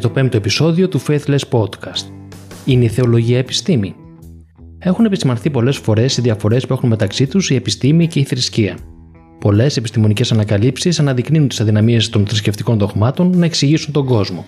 το 0.00 0.08
πέμπτο 0.08 0.36
επεισόδιο 0.36 0.88
του 0.88 1.00
Faithless 1.00 1.38
Podcast. 1.50 2.04
Είναι 2.64 2.84
η 2.84 2.88
θεολογία 2.88 3.38
επιστήμη. 3.38 3.94
Έχουν 4.78 5.04
επισημανθεί 5.04 5.50
πολλές 5.50 5.76
φορές 5.76 6.16
οι 6.16 6.20
διαφορές 6.20 6.66
που 6.66 6.72
έχουν 6.72 6.88
μεταξύ 6.88 7.26
τους 7.26 7.50
η 7.50 7.54
επιστήμη 7.54 8.06
και 8.06 8.18
η 8.20 8.24
θρησκεία. 8.24 8.78
Πολλές 9.40 9.76
επιστημονικές 9.76 10.32
ανακαλύψεις 10.32 11.00
αναδεικνύουν 11.00 11.48
τις 11.48 11.60
αδυναμίες 11.60 12.08
των 12.08 12.26
θρησκευτικών 12.26 12.78
δογμάτων 12.78 13.38
να 13.38 13.44
εξηγήσουν 13.44 13.92
τον 13.92 14.06
κόσμο. 14.06 14.46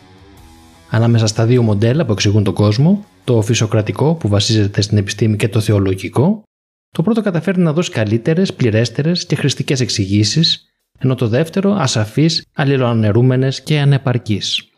Ανάμεσα 0.90 1.26
στα 1.26 1.46
δύο 1.46 1.62
μοντέλα 1.62 2.04
που 2.04 2.12
εξηγούν 2.12 2.44
τον 2.44 2.54
κόσμο, 2.54 3.04
το 3.24 3.42
φυσιοκρατικό 3.42 4.14
που 4.14 4.28
βασίζεται 4.28 4.80
στην 4.80 4.98
επιστήμη 4.98 5.36
και 5.36 5.48
το 5.48 5.60
θεολογικό, 5.60 6.42
το 6.90 7.02
πρώτο 7.02 7.22
καταφέρει 7.22 7.60
να 7.60 7.72
δώσει 7.72 7.90
καλύτερες, 7.90 8.54
πληρέστερες 8.54 9.26
και 9.26 9.34
χρηστικές 9.34 9.80
εξηγήσεις, 9.80 10.66
ενώ 10.98 11.14
το 11.14 11.28
δεύτερο 11.28 11.72
ασαφείς, 11.72 12.44
αλληλοανερούμενες 12.54 13.62
και 13.62 13.78
ανεπαρκείς. 13.78 14.71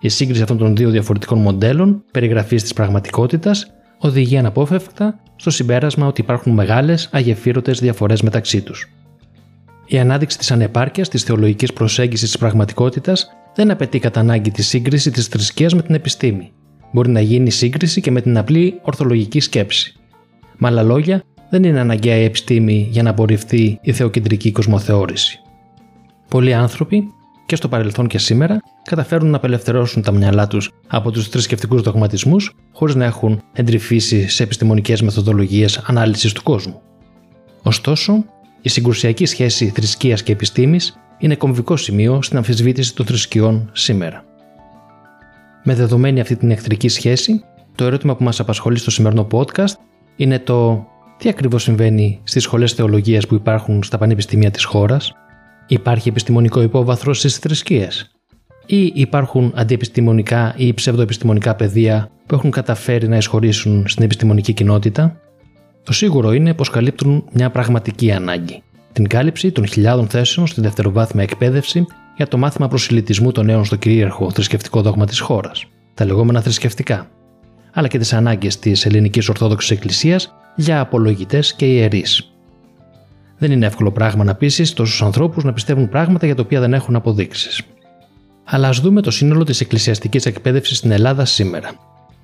Η 0.00 0.08
σύγκριση 0.08 0.42
αυτών 0.42 0.58
των 0.58 0.76
δύο 0.76 0.90
διαφορετικών 0.90 1.38
μοντέλων 1.38 2.04
περιγραφής 2.10 2.62
της 2.62 2.72
πραγματικότητας 2.72 3.66
οδηγεί 3.98 4.36
αναπόφευκτα 4.36 5.18
στο 5.36 5.50
συμπέρασμα 5.50 6.06
ότι 6.06 6.20
υπάρχουν 6.20 6.52
μεγάλες 6.52 7.08
αγεφύρωτες 7.12 7.80
διαφορές 7.80 8.22
μεταξύ 8.22 8.62
τους. 8.62 8.90
Η 9.86 9.98
ανάδειξη 9.98 10.38
της 10.38 10.50
ανεπάρκειας 10.50 11.08
της 11.08 11.22
θεολογικής 11.22 11.72
προσέγγισης 11.72 12.28
της 12.30 12.38
πραγματικότητας 12.38 13.28
δεν 13.54 13.70
απαιτεί 13.70 13.98
κατά 13.98 14.20
ανάγκη 14.20 14.50
τη 14.50 14.62
σύγκριση 14.62 15.10
της 15.10 15.26
θρησκείας 15.26 15.74
με 15.74 15.82
την 15.82 15.94
επιστήμη. 15.94 16.52
Μπορεί 16.92 17.10
να 17.10 17.20
γίνει 17.20 17.50
σύγκριση 17.50 18.00
και 18.00 18.10
με 18.10 18.20
την 18.20 18.38
απλή 18.38 18.80
ορθολογική 18.82 19.40
σκέψη. 19.40 19.94
Με 20.56 20.68
άλλα 20.68 20.82
λόγια, 20.82 21.22
δεν 21.50 21.64
είναι 21.64 21.80
αναγκαία 21.80 22.16
η 22.16 22.24
επιστήμη 22.24 22.88
για 22.90 23.02
να 23.02 23.10
απορριφθεί 23.10 23.78
η 23.82 23.92
θεοκεντρική 23.92 24.52
κοσμοθεώρηση. 24.52 25.40
Πολλοί 26.28 26.54
άνθρωποι, 26.54 27.08
και 27.46 27.56
στο 27.56 27.68
παρελθόν 27.68 28.06
και 28.06 28.18
σήμερα, 28.18 28.60
καταφέρουν 28.82 29.30
να 29.30 29.36
απελευθερώσουν 29.36 30.02
τα 30.02 30.12
μυαλά 30.12 30.46
τους 30.46 30.72
από 30.86 31.10
τους 31.10 31.28
θρησκευτικούς 31.28 31.82
δογματισμούς 31.82 32.54
χωρίς 32.72 32.94
να 32.94 33.04
έχουν 33.04 33.42
εντρυφήσει 33.52 34.28
σε 34.28 34.42
επιστημονικές 34.42 35.02
μεθοδολογίες 35.02 35.78
ανάλυσης 35.86 36.32
του 36.32 36.42
κόσμου. 36.42 36.80
Ωστόσο, 37.62 38.24
η 38.60 38.68
συγκρουσιακή 38.68 39.26
σχέση 39.26 39.72
θρησκείας 39.74 40.22
και 40.22 40.32
επιστήμης 40.32 40.98
είναι 41.18 41.34
κομβικό 41.34 41.76
σημείο 41.76 42.22
στην 42.22 42.36
αμφισβήτηση 42.36 42.94
των 42.94 43.06
θρησκειών 43.06 43.70
σήμερα. 43.72 44.24
Με 45.64 45.74
δεδομένη 45.74 46.20
αυτή 46.20 46.36
την 46.36 46.50
εχθρική 46.50 46.88
σχέση, 46.88 47.44
το 47.74 47.84
ερώτημα 47.84 48.16
που 48.16 48.24
μας 48.24 48.40
απασχολεί 48.40 48.78
στο 48.78 48.90
σημερινό 48.90 49.26
podcast 49.30 49.74
είναι 50.16 50.38
το 50.38 50.86
τι 51.18 51.28
ακριβώς 51.28 51.62
συμβαίνει 51.62 52.20
στις 52.24 52.42
σχολές 52.42 52.72
θεολογίας 52.72 53.26
που 53.26 53.34
υπάρχουν 53.34 53.82
στα 53.82 53.98
πανεπιστήμια 53.98 54.50
της 54.50 54.64
χώρας, 54.64 55.12
υπάρχει 55.66 56.08
επιστημονικό 56.08 56.62
υπόβαθρο 56.62 57.14
στις 57.14 57.36
θρησκείες; 57.36 58.10
Ή 58.66 58.92
υπάρχουν 58.94 59.52
αντιεπιστημονικά 59.54 60.54
ή 60.56 60.74
ψευδοεπιστημονικά 60.74 61.54
πεδία 61.54 62.10
που 62.26 62.34
έχουν 62.34 62.50
καταφέρει 62.50 63.08
να 63.08 63.16
εισχωρήσουν 63.16 63.88
στην 63.88 64.04
επιστημονική 64.04 64.52
κοινότητα; 64.52 65.20
Το 65.82 65.92
σίγουρο 65.92 66.32
είναι 66.32 66.54
πως 66.54 66.70
καλύπτουν 66.70 67.24
μια 67.32 67.50
πραγματική 67.50 68.12
ανάγκη. 68.12 68.62
Την 68.92 69.08
κάλυψη 69.08 69.52
των 69.52 69.66
χιλιάδων 69.66 70.08
θέσεων 70.08 70.46
στη 70.46 70.60
δευτεροβάθμια 70.60 71.22
εκπαίδευση 71.22 71.86
για 72.16 72.28
το 72.28 72.38
μάθημα 72.38 72.68
προσιλητισμού 72.68 73.32
των 73.32 73.44
νέων 73.44 73.64
στο 73.64 73.76
κυρίαρχο 73.76 74.30
θρησκευτικό 74.30 74.82
δόγμα 74.82 75.06
της 75.06 75.20
χώρας, 75.20 75.64
τα 75.94 76.04
λεγόμενα 76.04 76.40
θρησκευτικά, 76.40 77.10
αλλά 77.72 77.88
και 77.88 77.98
τις 77.98 78.12
ανάγκες 78.12 78.58
της 78.58 78.86
ελληνικής 78.86 79.28
Ορθόδοξης 79.28 79.70
Εκκλησίας 79.70 80.34
για 80.56 80.80
απολογητές 80.80 81.54
και 81.54 81.66
ιερείς. 81.66 82.35
Δεν 83.38 83.50
είναι 83.50 83.66
εύκολο 83.66 83.92
πράγμα 83.92 84.24
να 84.24 84.34
πείσει 84.34 84.74
τόσους 84.74 85.02
ανθρώπους 85.02 85.44
να 85.44 85.52
πιστεύουν 85.52 85.88
πράγματα 85.88 86.26
για 86.26 86.34
τα 86.34 86.42
οποία 86.42 86.60
δεν 86.60 86.74
έχουν 86.74 86.96
αποδείξεις. 86.96 87.62
Αλλά 88.44 88.68
ας 88.68 88.80
δούμε 88.80 89.00
το 89.00 89.10
σύνολο 89.10 89.44
της 89.44 89.60
εκκλησιαστικής 89.60 90.26
εκπαίδευσης 90.26 90.76
στην 90.76 90.90
Ελλάδα 90.90 91.24
σήμερα. 91.24 91.70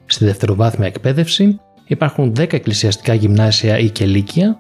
Στη 0.07 0.25
δευτεροβάθμια 0.25 0.87
εκπαίδευση 0.87 1.61
υπάρχουν 1.87 2.33
10 2.37 2.53
εκκλησιαστικά 2.53 3.15
γυμνάσια 3.15 3.79
ή 3.79 3.91
και 3.91 4.07
λύκεια, 4.07 4.57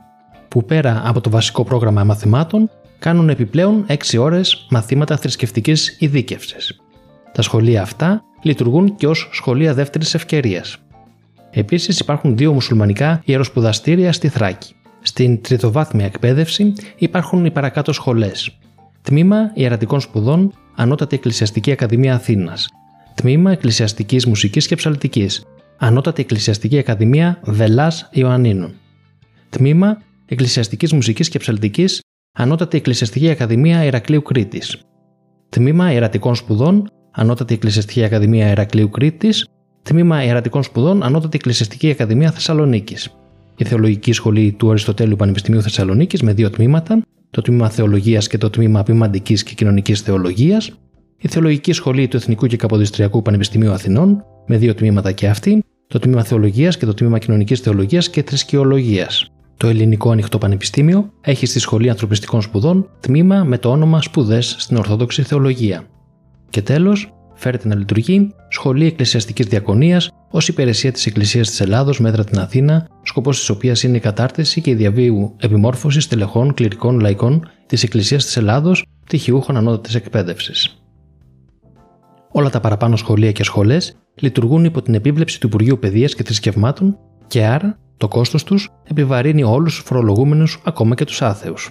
που 0.48 0.64
πέρα 0.64 1.02
από 1.04 1.20
το 1.20 1.30
βασικό 1.30 1.64
πρόγραμμα 1.64 2.04
μαθημάτων 2.04 2.70
κάνουν 2.98 3.28
επιπλέον 3.28 3.84
6 3.88 4.18
ώρες 4.18 4.66
μαθήματα 4.70 5.16
θρησκευτικής 5.16 5.96
ειδίκευσης. 5.98 6.80
Τα 7.32 7.42
σχολεία 7.42 7.82
αυτά 7.82 8.22
λειτουργούν 8.42 8.96
και 8.96 9.06
ως 9.06 9.28
σχολεία 9.32 9.74
δεύτερης 9.74 10.14
ευκαιρίας. 10.14 10.78
Επίσης 11.50 11.98
υπάρχουν 11.98 12.36
δύο 12.36 12.52
μουσουλμανικά 12.52 13.22
ιεροσπουδαστήρια 13.24 14.12
στη 14.12 14.28
Θράκη. 14.28 14.74
Στην 15.02 15.42
τριτοβάθμια 15.42 16.04
εκπαίδευση 16.04 16.72
υπάρχουν 16.96 17.44
οι 17.44 17.50
παρακάτω 17.50 17.92
σχολές. 17.92 18.58
Τμήμα 19.02 19.50
Ιερατικών 19.54 20.00
Σπουδών 20.00 20.52
Ανώτατη 20.76 21.16
Εκκλησιαστική 21.16 21.70
Ακαδημία 21.70 22.14
Αθήνας. 22.14 22.68
Τμήμα 23.14 23.50
Εκκλησιαστικής 23.52 24.26
Μουσικής 24.26 24.66
και 24.66 24.74
Ψαλτικής. 24.74 25.44
Ανώτατη 25.78 26.22
Εκκλησιαστική 26.22 26.78
Ακαδημία 26.78 27.40
Βελάς 27.42 28.08
Ιωαννίνων. 28.12 28.74
Τμήμα 29.50 30.02
Εκκλησιαστικής 30.26 30.92
Μουσικής 30.92 31.28
και 31.28 31.38
Ψαλτικής 31.38 32.00
Ανώτατη 32.32 32.76
Εκκλησιαστική 32.76 33.30
Ακαδημία 33.30 33.84
Ηρακλείου 33.84 34.22
Κρήτης. 34.22 34.78
Τμήμα 35.48 35.92
Ιερατικών 35.92 36.34
Σπουδών 36.34 36.90
Ανώτατη 37.10 37.54
Εκκλησιαστική 37.54 38.04
Ακαδημία 38.04 38.50
Ηρακλείου 38.50 38.90
Κρήτης. 38.90 39.46
Τμήμα 39.82 40.24
Ιερατικών 40.24 40.62
Σπουδών 40.62 41.02
Ανώτατη 41.02 41.36
Εκκλησιαστική 41.36 41.90
Ακαδημία 41.90 42.30
Θεσσαλονίκης. 42.30 43.16
Η 43.56 43.64
Θεολογική 43.64 44.12
Σχολή 44.12 44.52
του 44.52 44.68
Αριστοτέλου 44.68 45.16
Πανεπιστημίου 45.16 45.62
Θεσσαλονίκης 45.62 46.22
με 46.22 46.32
δύο 46.32 46.50
τμήματα, 46.50 47.02
το 47.30 47.42
τμήμα 47.42 47.68
Θεολογίας 47.68 48.26
και 48.26 48.38
το 48.38 48.50
τμήμα 48.50 48.82
Ποιμαντικής 48.82 49.42
και 49.42 49.54
Κοινωνικής 49.54 50.00
Θεολογίας. 50.00 50.70
Η 51.18 51.28
Θεολογική 51.28 51.72
Σχολή 51.72 52.08
του 52.08 52.16
Εθνικού 52.16 52.46
και 52.46 52.56
Καποδιστριακού 52.56 53.22
Πανεπιστημίου 53.22 53.72
Αθηνών 53.72 54.24
με 54.46 54.56
δύο 54.56 54.74
τμήματα 54.74 55.12
και 55.12 55.28
αυτή, 55.28 55.64
το 55.86 55.98
τμήμα 55.98 56.22
Θεολογίας 56.22 56.76
και 56.76 56.86
το 56.86 56.94
τμήμα 56.94 57.18
Κοινωνικής 57.18 57.60
Θεολογίας 57.60 58.10
και 58.10 58.22
Θρησκεολογίας. 58.22 59.26
Το 59.56 59.68
Ελληνικό 59.68 60.10
Ανοιχτό 60.10 60.38
Πανεπιστήμιο 60.38 61.12
έχει 61.20 61.46
στη 61.46 61.58
Σχολή 61.58 61.90
Ανθρωπιστικών 61.90 62.42
Σπουδών 62.42 62.88
τμήμα 63.00 63.44
με 63.44 63.58
το 63.58 63.70
όνομα 63.70 64.02
Σπουδές 64.02 64.54
στην 64.58 64.76
Ορθόδοξη 64.76 65.22
Θεολογία. 65.22 65.84
Και 66.50 66.62
τέλος, 66.62 67.12
φέρεται 67.34 67.68
να 67.68 67.74
λειτουργεί 67.74 68.34
Σχολή 68.48 68.86
Εκκλησιαστικής 68.86 69.46
Διακονίας 69.46 70.10
ως 70.32 70.48
υπηρεσία 70.48 70.92
της 70.92 71.06
Εκκλησίας 71.06 71.48
της 71.48 71.60
Ελλάδος 71.60 72.00
μέτρα 72.00 72.24
την 72.24 72.38
Αθήνα, 72.38 72.88
σκοπός 73.02 73.38
της 73.38 73.48
οποίας 73.48 73.82
είναι 73.82 73.96
η 73.96 74.00
κατάρτιση 74.00 74.60
και 74.60 74.70
η 74.70 74.74
διαβίου 74.74 75.36
επιμόρφωσης 75.40 76.08
τελεχών 76.08 76.54
κληρικών 76.54 77.00
λαϊκών 77.00 77.48
της 77.66 77.82
Εκκλησίας 77.82 78.24
της 78.24 78.36
Ελλάδος, 78.36 78.84
πτυχιούχων 79.04 79.56
ανώτατης 79.56 79.94
εκπαίδευσης. 79.94 80.82
Όλα 82.32 82.50
τα 82.50 82.60
παραπάνω 82.60 82.96
σχολεία 82.96 83.32
και 83.32 83.44
σχολές 83.44 83.96
λειτουργούν 84.14 84.64
υπό 84.64 84.82
την 84.82 84.94
επίβλεψη 84.94 85.40
του 85.40 85.46
Υπουργείου 85.46 85.78
Παιδείας 85.78 86.14
και 86.14 86.22
Θρησκευμάτων 86.22 86.98
και 87.26 87.44
άρα 87.44 87.78
το 87.96 88.08
κόστος 88.08 88.44
τους 88.44 88.68
επιβαρύνει 88.84 89.42
όλους 89.42 89.74
τους 89.74 89.84
φορολογούμενους, 89.84 90.62
ακόμα 90.64 90.94
και 90.94 91.04
τους 91.04 91.22
άθεους. 91.22 91.70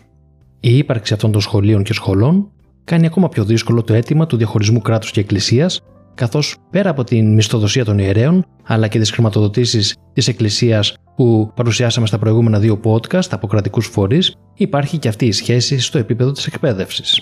Η 0.60 0.78
ύπαρξη 0.78 1.14
αυτών 1.14 1.32
των 1.32 1.42
σχολείων 1.42 1.84
και 1.84 1.94
σχολών 1.94 2.52
κάνει 2.84 3.06
ακόμα 3.06 3.30
πιο 3.30 3.44
δύσκολο 3.44 3.84
το 3.84 3.94
αίτημα 3.94 4.26
του 4.26 4.38
διαχωρισμού 4.38 4.82
κράτους 4.82 5.12
και 5.12 5.20
εκκλησίας, 5.20 5.82
καθώς 6.22 6.58
πέρα 6.70 6.90
από 6.90 7.04
την 7.04 7.34
μισθοδοσία 7.34 7.86
των 7.86 7.98
ιερέων, 8.00 8.46
αλλά 8.64 8.88
και 8.88 9.00
τις 9.00 9.12
χρηματοδοτήσεις 9.12 9.96
της 10.14 10.28
Εκκλησίας 10.28 10.94
που 11.16 11.52
παρουσιάσαμε 11.56 12.08
στα 12.08 12.20
προηγούμενα 12.20 12.60
δύο 12.60 12.80
podcast 12.84 13.28
από 13.30 13.48
κρατικούς 13.48 13.88
φορείς, 13.88 14.36
υπάρχει 14.54 14.98
και 14.98 15.08
αυτή 15.08 15.26
η 15.26 15.32
σχέση 15.32 15.80
στο 15.80 15.98
επίπεδο 15.98 16.32
της 16.32 16.46
εκπαίδευσης. 16.46 17.22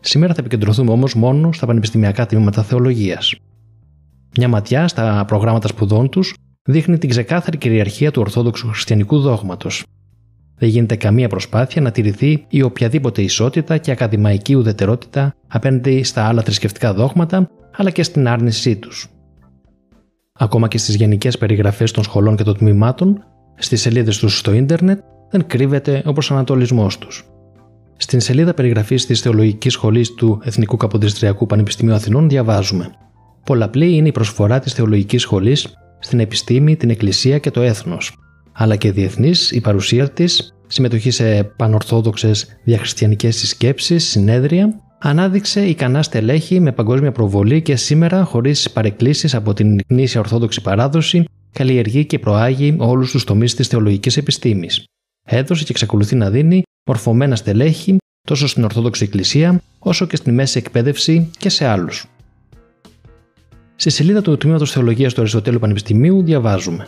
Σήμερα 0.00 0.34
θα 0.34 0.40
επικεντρωθούμε 0.40 0.90
όμως 0.90 1.14
μόνο 1.14 1.52
στα 1.52 1.66
πανεπιστημιακά 1.66 2.26
τμήματα 2.26 2.62
θεολογίας. 2.62 3.34
Μια 4.36 4.48
ματιά 4.48 4.88
στα 4.88 5.24
προγράμματα 5.26 5.68
σπουδών 5.68 6.08
τους 6.08 6.34
δείχνει 6.62 6.98
την 6.98 7.08
ξεκάθαρη 7.08 7.56
κυριαρχία 7.56 8.10
του 8.10 8.20
Ορθόδοξου 8.20 8.68
Χριστιανικού 8.68 9.20
δόγματος. 9.20 9.84
Δεν 10.58 10.68
γίνεται 10.68 10.96
καμία 10.96 11.28
προσπάθεια 11.28 11.82
να 11.82 11.90
τηρηθεί 11.90 12.44
η 12.48 12.62
οποιαδήποτε 12.62 13.22
ισότητα 13.22 13.78
και 13.78 13.90
ακαδημαϊκή 13.90 14.54
ουδετερότητα 14.54 15.34
απέναντι 15.48 16.02
στα 16.02 16.24
άλλα 16.24 16.42
θρησκευτικά 16.42 16.94
δόγματα, 16.94 17.50
αλλά 17.78 17.90
και 17.90 18.02
στην 18.02 18.28
άρνησή 18.28 18.76
τους. 18.76 19.08
Ακόμα 20.32 20.68
και 20.68 20.78
στις 20.78 20.94
γενικές 20.94 21.38
περιγραφές 21.38 21.90
των 21.90 22.04
σχολών 22.04 22.36
και 22.36 22.42
των 22.42 22.56
τμήματων, 22.56 23.24
στις 23.56 23.80
σελίδες 23.80 24.18
τους 24.18 24.38
στο 24.38 24.52
ίντερνετ, 24.52 24.98
δεν 25.30 25.46
κρύβεται 25.46 26.02
ο 26.06 26.12
προσανατολισμός 26.12 26.98
τους. 26.98 27.24
Στην 27.96 28.20
σελίδα 28.20 28.54
περιγραφής 28.54 29.06
της 29.06 29.20
Θεολογικής 29.20 29.72
Σχολής 29.72 30.14
του 30.14 30.40
Εθνικού 30.44 30.76
Καποδιστριακού 30.76 31.46
Πανεπιστημίου 31.46 31.94
Αθηνών 31.94 32.28
διαβάζουμε: 32.28 32.90
Πολλαπλή 33.44 33.96
είναι 33.96 34.08
η 34.08 34.12
προσφορά 34.12 34.58
της 34.58 34.72
Θεολογικής 34.72 35.22
Σχολής 35.22 35.78
στην 35.98 36.20
επιστήμη, 36.20 36.76
την 36.76 36.90
εκκλησία 36.90 37.38
και 37.38 37.50
το 37.50 37.60
έθνος, 37.60 38.16
αλλά 38.52 38.76
και 38.76 38.92
διεθνής 38.92 39.50
η 39.50 39.60
παρουσία 39.60 40.10
της, 40.10 40.54
συμμετοχή 40.66 41.10
σε 41.10 41.44
πανορθόδοξες 41.44 42.46
διαχριστιανικές 42.64 43.36
συσκέψεις, 43.36 44.08
συνέδρια, 44.08 44.87
ανάδειξε 44.98 45.66
ικανά 45.66 46.02
στελέχη 46.02 46.60
με 46.60 46.72
παγκόσμια 46.72 47.12
προβολή 47.12 47.62
και 47.62 47.76
σήμερα, 47.76 48.24
χωρίς 48.24 48.70
παρεκκλήσεις 48.70 49.34
από 49.34 49.54
την 49.54 49.80
γνήσια 49.88 50.20
ορθόδοξη 50.20 50.62
παράδοση, 50.62 51.24
καλλιεργεί 51.52 52.04
και 52.04 52.18
προάγει 52.18 52.76
όλους 52.78 53.10
τους 53.10 53.24
τομείς 53.24 53.54
της 53.54 53.68
θεολογικής 53.68 54.16
επιστήμης. 54.16 54.84
Έδωσε 55.26 55.64
και 55.64 55.70
εξακολουθεί 55.70 56.16
να 56.16 56.30
δίνει 56.30 56.62
μορφωμένα 56.86 57.36
στελέχη 57.36 57.96
τόσο 58.26 58.46
στην 58.46 58.64
Ορθόδοξη 58.64 59.04
Εκκλησία 59.04 59.60
όσο 59.78 60.06
και 60.06 60.16
στη 60.16 60.32
μέση 60.32 60.58
εκπαίδευση 60.58 61.30
και 61.38 61.48
σε 61.48 61.66
άλλους. 61.66 62.06
Στη 63.76 63.90
σελίδα 63.90 64.22
του 64.22 64.36
Τμήματος 64.36 64.70
Θεολογίας 64.70 65.14
του 65.14 65.20
Αριστοτέλου 65.20 65.58
Πανεπιστημίου 65.58 66.22
διαβάζουμε. 66.22 66.86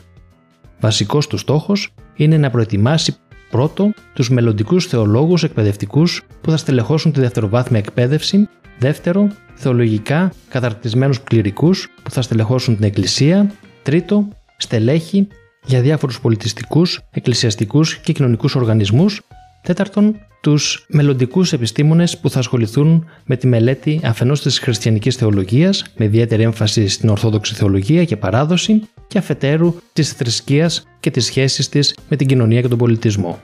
Βασικός 0.80 1.26
του 1.26 1.36
στόχος 1.36 1.92
είναι 2.16 2.38
να 2.38 2.50
προετοιμάσει 2.50 3.16
πρώτο 3.50 3.92
τους 4.12 4.30
μελλοντικούς 4.30 4.86
θεολόγους 4.86 5.42
εκπαιδευτικούς 5.42 6.22
που 6.40 6.50
θα 6.50 6.56
στελεχώσουν 6.56 7.12
τη 7.12 7.20
δευτεροβάθμια 7.20 7.78
εκπαίδευση, 7.78 8.48
δεύτερο, 8.78 9.28
θεολογικά 9.54 10.32
καταρτισμένους 10.48 11.22
κληρικούς 11.22 11.88
που 12.02 12.10
θα 12.10 12.22
στελεχώσουν 12.22 12.76
την 12.76 12.84
Εκκλησία, 12.84 13.50
τρίτο, 13.82 14.28
στελέχη 14.56 15.26
για 15.64 15.80
διάφορους 15.80 16.20
πολιτιστικούς, 16.20 17.00
εκκλησιαστικούς 17.10 17.96
και 17.96 18.12
κοινωνικούς 18.12 18.54
οργανισμούς, 18.54 19.20
τέταρτον, 19.62 20.16
τους 20.40 20.86
μελλοντικούς 20.88 21.52
επιστήμονες 21.52 22.18
που 22.18 22.30
θα 22.30 22.38
ασχοληθούν 22.38 23.06
με 23.24 23.36
τη 23.36 23.46
μελέτη 23.46 24.00
αφενός 24.04 24.42
της 24.42 24.58
χριστιανικής 24.58 25.16
θεολογίας, 25.16 25.84
με 25.96 26.04
ιδιαίτερη 26.04 26.42
έμφαση 26.42 26.88
στην 26.88 27.08
ορθόδοξη 27.08 27.54
θεολογία 27.54 28.04
και 28.04 28.16
παράδοση, 28.16 28.82
και 29.06 29.18
αφετέρου 29.18 29.74
της 29.92 30.12
θρησκείας 30.12 30.86
και 31.00 31.10
τις 31.10 31.24
σχέσεις 31.24 31.68
της 31.68 31.96
με 32.08 32.16
την 32.16 32.26
κοινωνία 32.26 32.60
και 32.60 32.68
τον 32.68 32.78
πολιτισμό. 32.78 33.40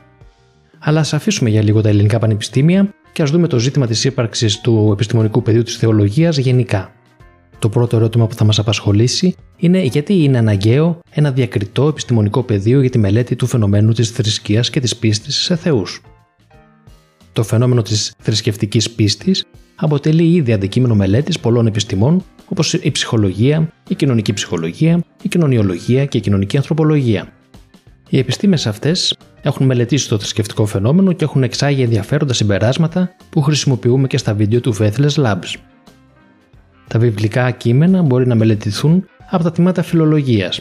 Αλλά 0.79 1.01
ας 1.01 1.15
αφήσουμε 1.15 1.51
για 1.51 1.63
λίγο 1.63 1.81
τα 1.81 1.89
ελληνικά 1.89 2.19
πανεπιστήμια 2.19 2.95
και 3.13 3.23
ας 3.23 3.31
δούμε 3.31 3.47
το 3.47 3.59
ζήτημα 3.59 3.87
της 3.87 4.05
ύπαρξης 4.05 4.61
του 4.61 4.91
επιστημονικού 4.93 5.43
πεδίου 5.43 5.63
της 5.63 5.77
θεολογίας 5.77 6.37
γενικά. 6.37 6.96
Το 7.59 7.69
πρώτο 7.69 7.97
ερώτημα 7.97 8.27
που 8.27 8.35
θα 8.35 8.45
μας 8.45 8.59
απασχολήσει 8.59 9.35
είναι 9.57 9.83
γιατί 9.83 10.23
είναι 10.23 10.39
αναγκαίο 10.39 11.01
ένα 11.11 11.33
διακριτό 11.33 11.89
επιστημονικό 11.89 12.43
πεδίο 12.43 12.81
για 12.81 12.91
τη 12.91 12.99
μελέτη 12.99 13.37
του 13.37 13.47
φαινομένου 13.47 13.93
της 13.93 14.11
θρησκείας 14.11 14.71
και 14.71 14.81
της 14.81 14.97
πίστης 14.97 15.37
σε 15.37 15.57
Θεούς. 15.57 16.01
Το 17.33 17.43
φαινόμενο 17.43 17.83
της 17.83 18.15
θρησκευτικής 18.19 18.91
πίστης 18.91 19.45
αποτελεί 19.77 20.33
ήδη 20.33 20.53
αντικείμενο 20.53 20.95
μελέτης 20.95 21.41
πολλών 21.41 21.67
επιστημών 21.67 22.25
όπως 22.49 22.73
η 22.73 22.91
ψυχολογία, 22.91 23.69
η 23.89 23.95
κοινωνική 23.95 24.33
ψυχολογία, 24.33 25.05
η 25.23 25.29
κοινωνιολογία 25.29 26.05
και 26.05 26.19
η 26.19 26.21
κοινωνική 26.21 26.57
ανθρωπολογία. 26.57 27.33
Οι 28.09 28.19
επιστήμες 28.19 28.67
αυτές 28.67 29.17
έχουν 29.43 29.67
μελετήσει 29.67 30.09
το 30.09 30.19
θρησκευτικό 30.19 30.67
φαινόμενο 30.67 31.13
και 31.13 31.25
έχουν 31.25 31.43
εξάγει 31.43 31.83
ενδιαφέροντα 31.83 32.33
συμπεράσματα 32.33 33.17
που 33.31 33.43
χρησιμοποιούμε 33.43 34.07
και 34.07 34.19
στα 34.19 34.35
βίντεο 34.35 34.61
του 34.61 34.77
Faithless 34.77 35.15
Labs. 35.15 35.55
Τα 36.89 36.99
βιβλικά 36.99 37.51
κείμενα 37.51 38.03
μπορεί 38.03 38.27
να 38.27 38.35
μελετηθούν 38.35 39.05
από 39.31 39.43
τα 39.43 39.53
τμήματα 39.53 39.83
φιλολογίας. 39.83 40.59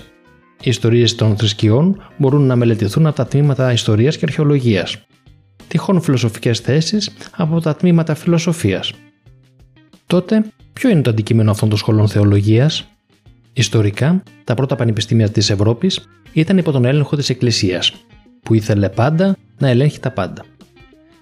Οι 0.62 0.70
ιστορίες 0.70 1.16
των 1.16 1.38
θρησκειών 1.38 2.02
μπορούν 2.18 2.46
να 2.46 2.56
μελετηθούν 2.56 3.06
από 3.06 3.16
τα 3.16 3.28
τμήματα 3.28 3.72
ιστορίας 3.72 4.18
και 4.18 4.26
αρχαιολογίας 4.26 5.06
τυχόν 5.68 6.02
φιλοσοφικές 6.02 6.60
θέσεις 6.60 7.10
από 7.38 7.62
τα 7.62 7.76
τμήματα 7.76 8.16
φιλοσοφίας. 8.16 8.92
Τότε, 10.06 10.46
ποιο 10.74 10.90
είναι 10.90 11.02
το 11.02 11.10
αντικείμενο 11.10 11.52
αυτών 11.52 11.70
των 11.70 11.78
σχολών 11.78 12.08
θεολογίας; 12.08 12.90
Ιστορικά, 13.54 14.24
τα 14.44 14.54
πρώτα 14.54 14.76
πανεπιστήμια 14.76 15.30
της 15.30 15.50
Ευρώπης 15.50 16.08
ήταν 16.34 16.58
υπό 16.58 16.72
τον 16.72 16.86
έλεγχο 16.86 17.16
της 17.16 17.30
Εκκλησίας, 17.30 17.94
που 18.44 18.54
ήθελε 18.54 18.90
πάντα 18.90 19.36
να 19.58 19.68
ελέγχει 19.68 20.00
τα 20.00 20.12
πάντα. 20.12 20.46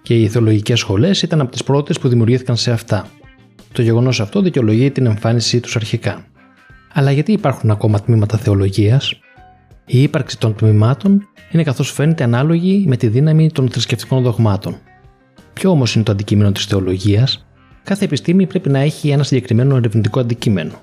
Και 0.01 0.21
οι 0.21 0.27
θεολογικές 0.27 0.79
σχολές 0.79 1.21
ήταν 1.21 1.41
από 1.41 1.51
τις 1.51 1.63
πρώτες 1.63 1.99
που 1.99 2.07
δημιουργήθηκαν 2.07 2.57
σε 2.57 2.71
αυτά. 2.71 3.07
Το 3.73 3.81
γεγονός 3.81 4.19
αυτό 4.19 4.41
δικαιολογεί 4.41 4.91
την 4.91 5.05
εμφάνισή 5.05 5.59
τους 5.59 5.75
αρχικά. 5.75 6.25
Αλλά 6.93 7.11
γιατί 7.11 7.31
υπάρχουν 7.31 7.71
ακόμα 7.71 8.01
τμήματα 8.01 8.37
θεολογίας; 8.37 9.19
Η 9.85 10.01
ύπαρξη 10.01 10.39
των 10.39 10.55
τμήματων 10.55 11.27
είναι 11.51 11.63
καθώς 11.63 11.91
φαίνεται 11.91 12.23
ανάλογη 12.23 12.85
με 12.87 12.97
τη 12.97 13.07
δύναμη 13.07 13.51
των 13.51 13.69
θρησκευτικών 13.69 14.23
δογμάτων. 14.23 14.77
Ποιο 15.53 15.69
όμως 15.69 15.95
είναι 15.95 16.03
το 16.03 16.11
αντικείμενο 16.11 16.51
της 16.51 16.65
θεολογίας, 16.65 17.45
κάθε 17.83 18.05
επιστήμη 18.05 18.47
πρέπει 18.47 18.69
να 18.69 18.79
έχει 18.79 19.09
ένα 19.09 19.23
συγκεκριμένο 19.23 19.75
ερευνητικό 19.75 20.19
αντικείμενο. 20.19 20.73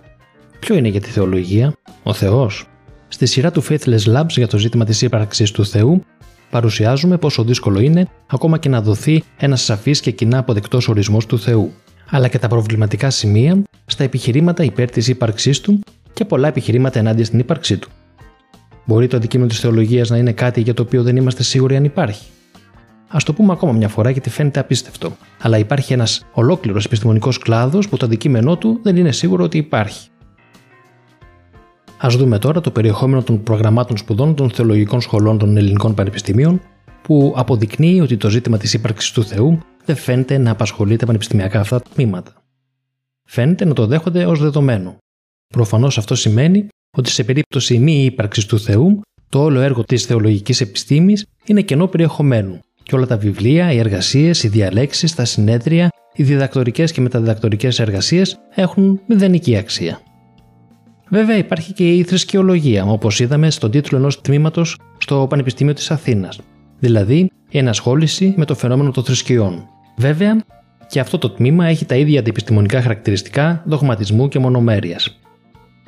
Ποιο 0.60 0.74
είναι 0.74 0.88
για 0.88 1.00
τη 1.00 1.10
θεολογία, 1.10 1.74
ο 2.02 2.12
Θεός. 2.12 2.66
Στη 3.08 3.26
σειρά 3.26 3.50
του 3.50 3.62
Faithless 3.62 4.16
Labs 4.16 4.28
για 4.28 4.46
το 4.46 4.58
ζήτημα 4.58 4.84
της 4.84 5.02
ύπαρξης 5.02 5.50
του 5.50 5.66
Θεού, 5.66 6.04
παρουσιάζουμε 6.50 7.16
πόσο 7.16 7.44
δύσκολο 7.44 7.80
είναι 7.80 8.08
ακόμα 8.26 8.58
και 8.58 8.68
να 8.68 8.82
δοθεί 8.82 9.22
ένας 9.36 9.62
σαφής 9.62 10.00
και 10.00 10.10
κοινά 10.10 10.38
αποδεκτός 10.38 10.88
ορισμός 10.88 11.26
του 11.26 11.38
Θεού, 11.38 11.72
αλλά 12.10 12.28
και 12.28 12.38
τα 12.38 12.48
προβληματικά 12.48 13.10
σημεία 13.10 13.62
στα 13.86 14.04
επιχειρήματα 14.04 14.64
υπέρ 14.64 14.90
της 14.90 15.08
ύπαρξής 15.08 15.60
του 15.60 15.80
και 16.12 16.24
πολλά 16.24 16.48
επιχειρήματα 16.48 16.98
ενάντια 16.98 17.24
στην 17.24 17.38
ύπαρξή 17.38 17.76
του. 17.76 17.88
Μπορεί 18.84 19.06
το 19.06 19.16
αντικείμενο 19.16 19.48
της 19.48 19.60
θεολογίας 19.60 20.10
να 20.10 20.16
είναι 20.16 20.32
κάτι 20.32 20.60
για 20.60 20.74
το 20.74 20.82
οποίο 20.82 21.02
δεν 21.02 21.16
είμαστε 21.16 21.42
σίγουροι 21.42 21.76
αν 21.76 21.84
υπάρχει. 21.84 22.26
Α 23.08 23.16
το 23.24 23.32
πούμε 23.32 23.52
ακόμα 23.52 23.72
μια 23.72 23.88
φορά 23.88 24.10
γιατί 24.10 24.30
φαίνεται 24.30 24.60
απίστευτο. 24.60 25.16
Αλλά 25.40 25.58
υπάρχει 25.58 25.92
ένας 25.92 26.26
ολόκληρος 26.32 26.84
επιστημονικός 26.84 27.38
κλάδος 27.38 27.88
που 27.88 27.96
το 27.96 28.06
αντικείμενό 28.06 28.56
του 28.56 28.80
δεν 28.82 28.96
είναι 28.96 29.12
σίγουρο 29.12 29.44
ότι 29.44 29.58
υπάρχει. 29.58 30.08
Α 32.06 32.08
δούμε 32.08 32.38
τώρα 32.38 32.60
το 32.60 32.70
περιεχόμενο 32.70 33.22
των 33.22 33.42
προγραμμάτων 33.42 33.96
σπουδών 33.96 34.34
των 34.34 34.50
θεολογικών 34.50 35.00
σχολών 35.00 35.38
των 35.38 35.56
ελληνικών 35.56 35.94
πανεπιστημίων, 35.94 36.60
που 37.10 37.32
αποδεικνύει 37.36 38.00
ότι 38.00 38.16
το 38.16 38.30
ζήτημα 38.30 38.58
της 38.58 38.74
ύπαρξης 38.74 39.10
του 39.10 39.24
Θεού 39.24 39.60
δεν 39.84 39.96
φαίνεται 39.96 40.38
να 40.38 40.50
απασχολεί 40.50 40.96
τα 40.96 41.06
πανεπιστημιακά 41.06 41.60
αυτά 41.60 41.80
τμήματα. 41.80 42.32
Φαίνεται 43.24 43.64
να 43.64 43.74
το 43.74 43.86
δέχονται 43.86 44.26
ως 44.26 44.40
δεδομένο. 44.40 44.96
Προφανώς 45.54 45.98
αυτό 45.98 46.14
σημαίνει 46.14 46.68
ότι 46.96 47.10
σε 47.10 47.24
περίπτωση 47.24 47.78
μη 47.78 48.04
ύπαρξης 48.04 48.46
του 48.46 48.60
Θεού, 48.60 49.00
το 49.28 49.42
όλο 49.42 49.60
έργο 49.60 49.84
της 49.84 50.04
θεολογικής 50.04 50.60
επιστήμης 50.60 51.26
είναι 51.44 51.62
κενό 51.62 51.86
περιεχομένου 51.86 52.60
και 52.82 52.94
όλα 52.94 53.06
τα 53.06 53.16
βιβλία, 53.16 53.72
οι 53.72 53.78
εργασίες, 53.78 54.42
οι 54.42 54.48
διαλέξεις, 54.48 55.14
τα 55.14 55.24
συνέδρια, 55.24 55.88
οι 56.14 56.22
διδακτορικές 56.22 56.92
και 56.92 57.00
μεταδιδακτορικές 57.00 57.78
εργασίες 57.78 58.36
έχουν 58.54 59.00
μηδενική 59.06 59.56
αξία. 59.56 60.00
Βέβαια 61.08 61.36
υπάρχει 61.36 61.72
και 61.72 61.94
η 61.94 62.02
θρησκεολογία, 62.02 62.84
όπως 62.84 63.20
είδαμε 63.20 63.50
στον 63.50 63.70
τίτλο 63.70 63.98
ενός 63.98 64.20
τμήματος 64.20 64.78
στο 64.98 65.26
Πανεπιστήμιο 65.30 65.74
της 65.74 65.90
Αθήνας, 65.90 66.38
δηλαδή 66.80 67.30
η 67.50 67.58
ενασχόληση 67.58 68.34
με 68.36 68.44
το 68.44 68.54
φαινόμενο 68.54 68.90
των 68.90 69.04
θρησκειών. 69.04 69.68
Βέβαια, 69.96 70.44
και 70.88 71.00
αυτό 71.00 71.18
το 71.18 71.30
τμήμα 71.30 71.66
έχει 71.66 71.84
τα 71.84 71.94
ίδια 71.94 72.20
αντιπιστημονικά 72.20 72.82
χαρακτηριστικά 72.82 73.62
δογματισμού 73.66 74.28
και 74.28 74.38
μονομέρειας. 74.38 75.18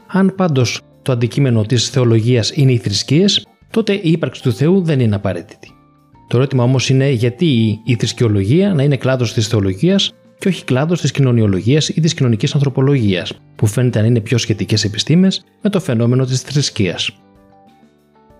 Αν 0.07 0.35
πάντως 0.35 0.81
το 1.03 1.13
αντικείμενο 1.13 1.63
της 1.63 1.89
θεολογίας 1.89 2.53
είναι 2.55 2.73
οι 2.73 2.77
θρησκείες, 2.77 3.47
τότε 3.71 3.93
η 3.93 4.11
ύπαρξη 4.11 4.43
του 4.43 4.53
Θεού 4.53 4.83
δεν 4.83 5.01
είναι 5.01 5.15
απαραίτητη. 5.15 5.71
Το 6.29 6.37
ερώτημα 6.37 6.63
όμως 6.63 6.89
είναι 6.89 7.11
γιατί 7.11 7.81
η 7.85 7.95
θρησκεολογία 7.95 8.75
να 8.75 8.83
είναι 8.83 8.97
κλάδος 8.97 9.33
της 9.33 9.49
θεολογίας 9.49 10.13
και 10.39 10.49
όχι 10.49 10.65
κλάδος 10.65 11.01
της 11.01 11.11
κοινωνιολογίας 11.11 11.89
ή 11.89 12.01
της 12.01 12.15
κοινωνικής 12.15 12.55
ανθρωπολογίας, 12.55 13.33
που 13.57 13.67
φαίνεται 13.67 14.01
να 14.01 14.07
είναι 14.07 14.21
πιο 14.21 14.39
σχετικές 14.39 14.85
επιστήμες 14.85 15.45
με 15.63 15.71
το 15.71 15.81
φαινόμενο 15.81 16.25
της 16.25 16.41
θρησκείας. 16.41 17.11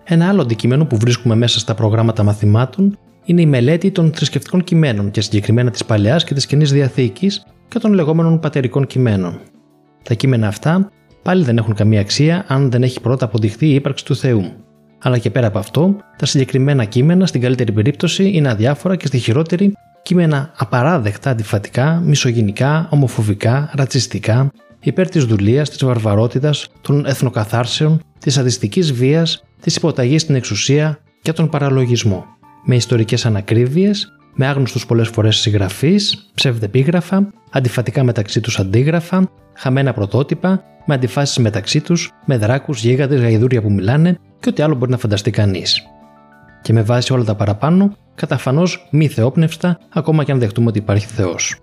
Ένα 0.03 0.27
άλλο 0.27 0.41
αντικείμενο 0.41 0.85
που 0.85 0.97
βρίσκουμε 0.97 1.35
μέσα 1.35 1.59
στα 1.59 1.73
προγράμματα 1.73 2.23
μαθημάτων 2.23 2.97
είναι 3.25 3.41
η 3.41 3.45
μελέτη 3.45 3.91
των 3.91 4.13
θρησκευτικών 4.13 4.63
κειμένων 4.63 5.11
και 5.11 5.21
συγκεκριμένα 5.21 5.71
της 5.71 5.85
Παλαιάς 5.85 6.23
και 6.23 6.33
της 6.33 6.45
Κοινή 6.45 6.65
Διαθήκης 6.65 7.45
και 7.67 7.79
των 7.79 7.93
λεγόμενων 7.93 8.39
πατερικών 8.39 8.87
κειμένων. 8.87 9.39
Τα 10.03 10.13
κείμενα 10.13 10.47
αυτά 10.47 10.89
πάλι 11.21 11.43
δεν 11.43 11.57
έχουν 11.57 11.73
καμία 11.73 11.99
αξία 11.99 12.45
αν 12.47 12.71
δεν 12.71 12.83
έχει 12.83 13.01
πρώτα 13.01 13.25
αποδειχθεί 13.25 13.65
η 13.67 13.73
ύπαρξη 13.73 14.05
του 14.05 14.15
Θεού. 14.15 14.51
Αλλά 15.01 15.17
και 15.17 15.29
πέρα 15.29 15.47
από 15.47 15.59
αυτό, 15.59 15.95
τα 16.17 16.25
συγκεκριμένα 16.25 16.85
κείμενα 16.85 17.25
στην 17.25 17.41
καλύτερη 17.41 17.71
περίπτωση 17.71 18.31
είναι 18.33 18.49
αδιάφορα 18.49 18.95
και 18.95 19.07
στη 19.07 19.17
χειρότερη 19.17 19.73
κείμενα 20.01 20.51
απαράδεκτα 20.57 21.29
αντιφατικά, 21.29 22.01
μισογενικά, 22.05 22.87
ομοφοβικά, 22.91 23.71
ρατσιστικά, 23.75 24.51
υπέρ 24.79 25.09
της 25.09 25.25
δουλεία, 25.25 25.63
της 25.63 25.83
βαρβαρότητας, 25.83 26.67
των 26.81 27.05
εθνοκαθάρσεων, 27.05 28.01
της 28.19 28.37
αδιστική 28.37 28.81
βίας, 28.81 29.43
τη 29.63 29.73
υποταγή 29.77 30.17
στην 30.17 30.35
εξουσία 30.35 30.99
και 31.21 31.33
τον 31.33 31.49
παραλογισμό. 31.49 32.25
Με 32.65 32.75
ιστορικές 32.75 33.25
ανακρίβειες, 33.25 34.07
με 34.35 34.47
άγνωστους 34.47 34.85
πολλές 34.85 35.07
φορές 35.07 35.37
συγγραφείς, 35.37 36.31
ψευδεπίγραφα, 36.33 37.33
αντιφατικά 37.51 38.03
μεταξύ 38.03 38.41
τους 38.41 38.59
αντίγραφα, 38.59 39.29
χαμένα 39.53 39.93
πρωτότυπα, 39.93 40.63
με 40.85 40.93
αντιφάσεις 40.93 41.37
μεταξύ 41.37 41.81
τους, 41.81 42.11
με 42.25 42.37
δράκους, 42.37 42.83
γίγαντες, 42.83 43.21
γαϊδούρια 43.21 43.61
που 43.61 43.71
μιλάνε 43.71 44.17
και 44.39 44.49
ό,τι 44.49 44.63
άλλο 44.63 44.75
μπορεί 44.75 44.91
να 44.91 44.97
φανταστεί 44.97 45.31
κανείς. 45.31 45.81
Και 46.61 46.73
με 46.73 46.81
βάση 46.81 47.13
όλα 47.13 47.23
τα 47.23 47.35
παραπάνω, 47.35 47.95
καταφανώς 48.15 48.87
μη 48.91 49.07
θεόπνευστα, 49.07 49.79
ακόμα 49.93 50.23
και 50.23 50.31
αν 50.31 50.39
δεχτούμε 50.39 50.67
ότι 50.67 50.77
υπάρχει 50.77 51.05
Θεός. 51.05 51.55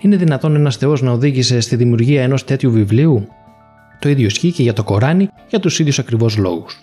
Είναι 0.00 0.16
δυνατόν 0.16 0.54
ένας 0.54 0.76
Θεός 0.76 1.02
να 1.02 1.10
οδήγησε 1.10 1.60
στη 1.60 1.76
δημιουργία 1.76 2.22
ενός 2.22 2.44
τέτοιου 2.44 2.70
βιβλίου; 2.70 3.28
Το 3.98 4.08
ίδιο 4.08 4.26
ισχύει 4.26 4.52
και 4.52 4.62
για 4.62 4.72
το 4.72 4.84
Κοράνι 4.84 5.28
για 5.48 5.60
τους 5.60 5.78
ίδιους 5.78 5.98
ακριβώς 5.98 6.36
λόγους. 6.36 6.78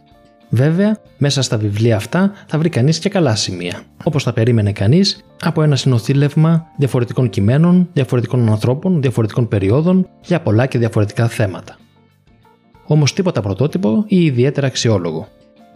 Βέβαια, 0.50 0.98
μέσα 1.18 1.42
στα 1.42 1.58
βιβλία 1.58 1.96
αυτά 1.96 2.32
θα 2.48 2.58
βρει 2.58 2.70
κανείς 2.70 3.00
και 3.00 3.10
καλά 3.10 3.36
σημεία, 3.36 3.82
όπως 4.04 4.24
θα 4.24 4.34
περίμενε 4.34 4.72
κανείς 4.72 5.26
από 5.42 5.62
ένα 5.62 5.76
συνοθήλευμα 5.76 6.66
διαφορετικών 6.78 7.30
κειμένων, 7.30 7.90
διαφορετικών 7.94 8.50
ανθρώπων, 8.50 9.02
διαφορετικών 9.02 9.48
περιόδων 9.48 10.10
για 10.26 10.42
πολλά 10.42 10.66
και 10.66 10.78
διαφορετικά 10.78 11.28
θέματα. 11.28 11.78
Όμως 12.86 13.14
τίποτα 13.14 13.42
πρωτότυπο 13.42 14.04
ή 14.08 14.24
ιδιαίτερα 14.24 14.68
αξιόλογο. 14.68 15.28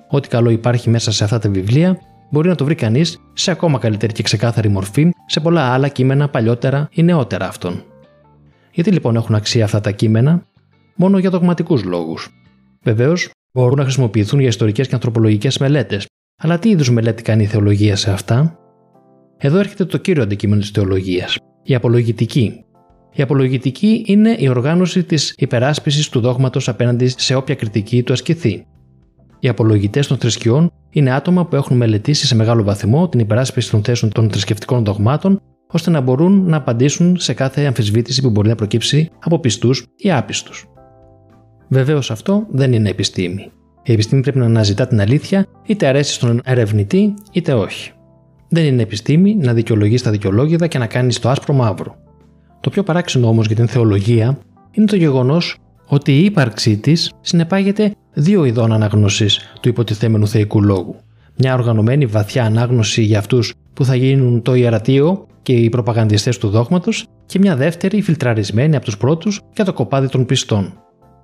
Ό,τι 0.09 0.27
καλό 0.27 0.49
υπάρχει 0.49 0.89
μέσα 0.89 1.11
σε 1.11 1.23
αυτά 1.23 1.39
τα 1.39 1.49
βιβλία 1.49 1.99
μπορεί 2.29 2.47
να 2.47 2.55
το 2.55 2.65
βρει 2.65 2.75
κανείς 2.75 3.21
σε 3.33 3.51
ακόμα 3.51 3.79
καλύτερη 3.79 4.13
και 4.13 4.23
ξεκάθαρη 4.23 4.69
μορφή 4.69 5.11
σε 5.25 5.39
πολλά 5.39 5.73
άλλα 5.73 5.87
κείμενα 5.87 6.29
παλιότερα 6.29 6.87
ή 6.91 7.03
νεότερα 7.03 7.47
αυτών. 7.47 7.83
Γιατί 8.71 8.91
λοιπόν 8.91 9.15
έχουν 9.15 9.35
αξία 9.35 9.63
αυτά 9.63 9.81
τα 9.81 9.91
κείμενα, 9.91 10.43
μόνο 10.99 11.17
για 11.17 11.29
δογματικούς 11.29 11.83
λόγους. 11.83 12.29
Βεβαίως, 12.83 13.29
μπορούν 13.53 13.77
να 13.77 13.83
χρησιμοποιηθούν 13.83 14.39
για 14.39 14.47
ιστορικές 14.47 14.87
και 14.87 14.95
ανθρωπολογικές 14.95 15.57
μελέτες, 15.57 16.07
αλλά 16.41 16.59
τι 16.59 16.69
είδους 16.69 16.91
μελέτη 16.91 17.23
κάνει 17.23 17.43
η 17.43 17.45
θεολογία 17.45 17.95
σε 17.95 18.11
αυτά; 18.11 18.59
Εδώ 19.37 19.57
έρχεται 19.57 19.85
το 19.85 19.97
κύριο 19.97 20.23
αντικείμενο 20.23 20.61
της 20.61 20.69
θεολογίας, 20.69 21.37
η 21.63 21.75
απολογητική. 21.75 22.63
Η 23.13 23.21
απολογητική 23.21 24.03
είναι 24.05 24.35
η 24.39 24.47
οργάνωση 24.47 25.03
της 25.03 25.33
υπεράσπισης 25.37 26.09
του 26.09 26.19
δόγματος 26.19 26.67
απέναντι 26.67 27.07
σε 27.07 27.35
όποια 27.35 27.55
κριτική 27.55 28.03
του 28.03 28.13
ασκηθεί. 28.13 28.65
Οι 29.39 29.47
απολογητές 29.47 30.07
των 30.07 30.17
θρησκειών 30.17 30.71
είναι 30.89 31.11
άτομα 31.11 31.45
που 31.45 31.55
έχουν 31.55 31.77
μελετήσει 31.77 32.27
σε 32.27 32.35
μεγάλο 32.35 32.63
βαθμό 32.63 33.09
την 33.09 33.19
υπεράσπιση 33.19 33.71
των 33.71 33.83
θέσεων 33.83 34.11
των 34.11 34.29
θρησκευτικών 34.29 34.83
δογμάτων, 34.83 35.41
ώστε 35.71 35.89
να 35.89 36.01
μπορούν 36.01 36.43
να 36.45 36.57
απαντήσουν 36.57 37.17
σε 37.19 37.33
κάθε 37.33 37.65
αμφισβήτηση 37.65 38.21
που 38.21 38.29
μπορεί 38.29 38.47
να 38.47 38.55
προκύψει 38.55 39.09
από 39.19 39.39
πιστούς 39.39 39.85
ή 39.97 40.11
άπιστους. 40.11 40.65
Βεβαίως 41.69 42.11
αυτό 42.11 42.45
δεν 42.49 42.73
είναι 42.73 42.89
επιστήμη. 42.89 43.51
Η 43.83 43.91
επιστήμη 43.91 44.21
πρέπει 44.21 44.37
να 44.37 44.45
αναζητά 44.45 44.87
την 44.87 45.01
αλήθεια, 45.01 45.45
είτε 45.65 45.87
αρέσει 45.87 46.13
στον 46.13 46.41
ερευνητή, 46.43 47.13
είτε 47.31 47.53
όχι. 47.53 47.91
Δεν 48.49 48.65
είναι 48.65 48.81
επιστήμη 48.81 49.35
να 49.35 49.53
δικαιολογείς 49.53 50.01
τα 50.01 50.11
δικαιολόγητα 50.11 50.67
και 50.67 50.77
να 50.77 50.87
κάνεις 50.87 51.19
το 51.19 51.29
άσπρο 51.29 51.53
μαύρο. 51.53 51.95
Το 52.59 52.69
πιο 52.69 52.83
παράξενο 52.83 53.27
όμως 53.27 53.47
για 53.47 53.55
την 53.55 53.67
θεολογία 53.67 54.37
είναι 54.71 54.85
το 54.85 54.95
γεγονός 54.95 55.57
ότι 55.85 56.11
η 56.11 56.23
ύπαρξή 56.23 56.77
της 56.77 57.11
συνεπάγεται 57.21 57.95
δύο 58.13 58.45
ειδών 58.45 58.73
αναγνώσης 58.73 59.39
του 59.61 59.69
υποτιθέμενου 59.69 60.27
θεϊκού 60.27 60.63
λόγου. 60.63 60.95
Μια 61.35 61.53
οργανωμένη 61.53 62.05
βαθιά 62.05 62.43
ανάγνωση 62.43 63.01
για 63.01 63.19
αυτούς 63.19 63.53
που 63.73 63.85
θα 63.85 63.95
γίνουν 63.95 64.41
το 64.41 64.53
ιερατείο 64.53 65.27
και 65.41 65.53
οι 65.53 65.69
προπαγανδιστές 65.69 66.37
του 66.37 66.49
δόγματος 66.49 67.05
και 67.25 67.39
μια 67.39 67.55
δεύτερη 67.55 68.01
φιλτραρισμένη 68.01 68.75
από 68.75 68.85
τους 68.85 68.97
πρώτους 68.97 69.41
για 69.55 69.65
το 69.65 69.73
κοπάδι 69.73 70.07
των 70.07 70.25
πιστών. 70.25 70.73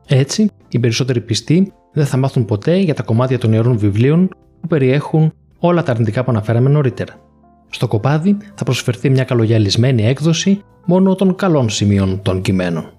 Έτσι, 0.07 0.49
οι 0.67 0.79
περισσότεροι 0.79 1.21
πιστοί 1.21 1.73
δεν 1.93 2.05
θα 2.05 2.17
μάθουν 2.17 2.45
ποτέ 2.45 2.77
για 2.77 2.93
τα 2.93 3.03
κομμάτια 3.03 3.37
των 3.37 3.53
ιερών 3.53 3.77
βιβλίων 3.77 4.27
που 4.61 4.67
περιέχουν 4.67 5.33
όλα 5.59 5.83
τα 5.83 5.91
αρνητικά 5.91 6.23
που 6.23 6.31
αναφέραμε 6.31 6.69
νωρίτερα. 6.69 7.13
Στο 7.69 7.87
κοπάδι 7.87 8.37
θα 8.55 8.63
προσφερθεί 8.63 9.09
μια 9.09 9.23
καλογιαλισμένη 9.23 10.05
έκδοση 10.05 10.61
μόνο 10.85 11.15
των 11.15 11.35
καλών 11.35 11.69
σημείων 11.69 12.21
των 12.21 12.41
κειμένων. 12.41 12.89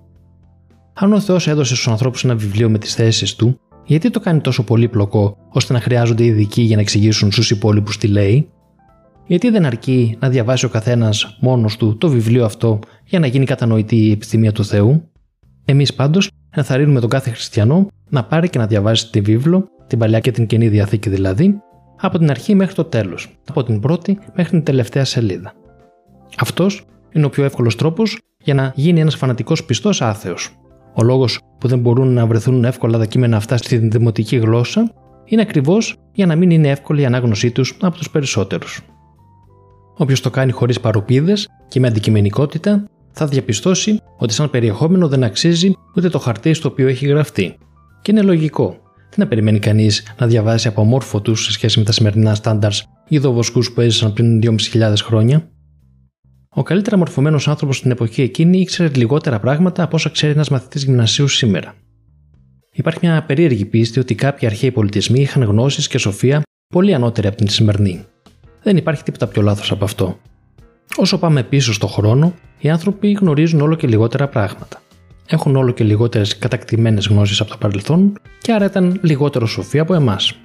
Αν 0.92 1.12
ο 1.12 1.20
Θεός 1.20 1.48
έδωσε 1.48 1.75
στους 1.75 1.88
ανθρώπους 1.88 2.25
ένα 2.25 2.36
βιβλίο 2.36 2.70
με 2.70 2.78
τις 2.78 2.94
θέσεις 2.94 3.34
του, 3.34 3.60
γιατί 3.84 4.10
το 4.10 4.20
κάνει 4.20 4.40
τόσο 4.40 4.64
πολύπλοκο 4.64 5.36
ώστε 5.48 5.72
να 5.72 5.80
χρειάζονται 5.80 6.25
ειδικοί 6.25 6.62
για 6.62 6.76
να 6.76 6.82
εξηγήσουν 6.82 7.32
στους 7.32 7.50
υπόλοιπους 7.50 7.98
τι 7.98 8.06
λέει, 8.06 8.50
γιατί 9.26 9.50
δεν 9.50 9.64
αρκεί 9.64 10.16
να 10.20 10.28
διαβάσει 10.28 10.64
ο 10.64 10.68
καθένας 10.68 11.36
μόνος 11.40 11.76
του 11.76 11.96
το 11.98 12.08
βιβλίο 12.08 12.44
αυτό 12.44 12.78
για 13.04 13.18
να 13.18 13.26
γίνει 13.26 13.44
κατανοητή 13.44 13.96
η 13.96 14.10
επιθυμία 14.10 14.52
του 14.52 14.64
Θεού; 14.64 15.10
Εμείς 15.64 15.94
πάντως 15.94 16.30
ενθαρρύνουμε 16.60 17.00
τον 17.00 17.08
κάθε 17.08 17.30
χριστιανό 17.30 17.86
να 18.08 18.25
πάρει 18.25 18.48
και 18.48 18.58
να 18.58 18.66
διαβάσει 18.66 19.10
τη 19.10 19.20
βίβλο, 19.20 19.68
την 19.86 19.98
παλιά 19.98 20.20
και 20.20 20.30
την 20.30 20.46
καινή 20.46 20.68
διαθήκη 20.68 21.08
δηλαδή, 21.08 21.58
από 22.00 22.18
την 22.18 22.30
αρχή 22.30 22.54
μέχρι 22.54 22.75
το 22.75 22.84
τέλος, 22.84 23.38
από 23.48 23.62
την 23.62 23.80
πρώτη 23.80 24.18
μέχρι 24.34 24.50
την 24.50 24.62
τελευταία 24.62 25.04
σελίδα. 25.04 25.52
Αυτός 26.38 26.84
είναι 27.12 27.26
ο 27.26 27.30
πιο 27.30 27.44
εύκολος 27.44 27.76
τρόπος 27.76 28.18
για 28.42 28.54
να 28.54 28.72
γίνει 28.75 29.00
ένας 29.00 29.16
φανατικός 29.16 29.64
πιστός 29.64 30.02
άθεος. 30.02 30.50
Ο 30.94 31.02
λόγος 31.02 31.40
που 31.58 31.68
δεν 31.68 31.78
μπορούν 31.78 32.12
να 32.12 32.26
βρεθούν 32.26 32.64
εύκολα 32.64 32.98
τα 32.98 33.06
κείμενα 33.06 33.36
αυτά 33.36 33.56
στη 33.56 33.76
δημοτική 33.76 34.36
γλώσσα 34.36 34.92
είναι 35.25 35.42
ακριβώς 35.42 35.96
για 36.12 36.26
να 36.26 36.36
μην 36.36 36.50
είναι 36.50 36.68
εύκολη 36.68 37.00
η 37.00 37.04
ανάγνωσή 37.04 37.50
τους 37.50 37.76
από 37.80 37.96
τους 37.96 38.10
περισσότερους. 38.10 38.80
Όποιος 39.96 40.20
το 40.20 40.30
κάνει 40.30 40.52
χωρίς 40.52 40.80
παροπίδες 40.80 41.48
και 41.68 41.80
με 41.80 41.86
αντικειμενικότητα, 41.86 42.84
θα 43.18 43.26
διαπιστώσει 43.26 44.00
ότι 44.16 44.32
σαν 44.32 44.50
περιεχόμενο 44.50 45.08
δεν 45.08 45.25
αξίζει 45.25 45.73
ούτε 45.96 46.08
το 46.08 46.18
χαρτί 46.18 46.54
στο 46.54 46.68
οποίο 46.68 46.88
έχει 46.88 47.06
γραφτεί. 47.06 47.56
Και 48.02 48.11
είναι 48.11 48.23
λογικό. 48.23 48.76
Τι 49.11 49.20
να 49.20 49.26
περιμένει 49.26 49.58
κανείς 49.58 50.02
να 50.18 50.26
διαβάσει 50.26 50.68
από 50.68 50.80
αμόρφωτου 50.80 51.35
σε 51.35 51.52
σχέση 51.52 51.78
με 51.78 51.85
τα 51.85 51.92
σημερινά 51.92 52.35
στάνταρς 52.35 52.87
ειδοβοσκού 53.08 53.62
που 53.75 53.80
έζησαν 53.80 54.12
πριν 54.12 54.40
2.500 54.73 54.94
χρόνια; 55.02 55.50
Ο 56.49 56.62
καλύτερα 56.62 56.96
μορφωμένος 56.96 57.49
άνθρωπος 57.49 57.76
στην 57.76 57.90
εποχή 57.90 58.23
εκείνη 58.23 58.61
ήξερε 58.61 58.88
λιγότερα 58.94 59.40
πράγματα 59.40 59.82
από 59.82 59.96
όσα 59.96 60.08
ξέρει 60.08 60.32
ένας 60.32 60.49
μαθητής 60.49 60.85
γυμνασίου 60.85 61.28
σήμερα. 61.28 61.75
Υπάρχει 62.73 62.99
μια 63.02 63.23
περίεργη 63.23 63.64
πίστη 63.64 63.99
ότι 63.99 64.14
κάποιοι 64.14 64.49
αρχαίοι 64.49 64.70
πολιτισμοί 64.70 65.20
είχαν 65.20 65.42
γνώσεις 65.42 65.88
και 65.88 65.99
σοφία 65.99 66.42
πολύ 66.68 66.94
ανώτερη 66.94 67.26
από 67.26 67.37
την 67.37 67.49
σημερινή. 67.49 68.04
Δεν 68.62 68.76
υπάρχει 68.76 69.02
τίποτα 69.02 69.26
πιο 69.26 69.42
λάθος 69.42 69.70
από 69.70 69.85
αυτό. 69.85 70.18
Όσο 70.97 71.19
πάμε 71.19 71.43
πίσω 71.43 71.73
στο 71.73 71.87
χρόνο, 71.87 72.35
οι 72.59 72.71
άνθρωποι 72.71 73.12
γνωρίζουν 73.12 73.61
όλο 73.61 73.75
και 73.75 73.87
λιγότερα 73.87 74.28
πράγματα. 74.28 74.81
Έχουν 75.28 75.57
όλο 75.57 75.73
και 75.73 75.85
λιγότερες 75.85 76.38
κατακτημένες 76.38 77.07
γνώσεις 77.07 77.40
από 77.40 77.50
το 77.50 77.57
παρελθόν 77.57 78.12
και 78.40 78.52
άρα 78.52 78.64
ήταν 78.64 78.99
λιγότερο 79.02 79.47
σοφοί 79.47 79.78
από 79.78 79.95
εμάς. 79.95 80.38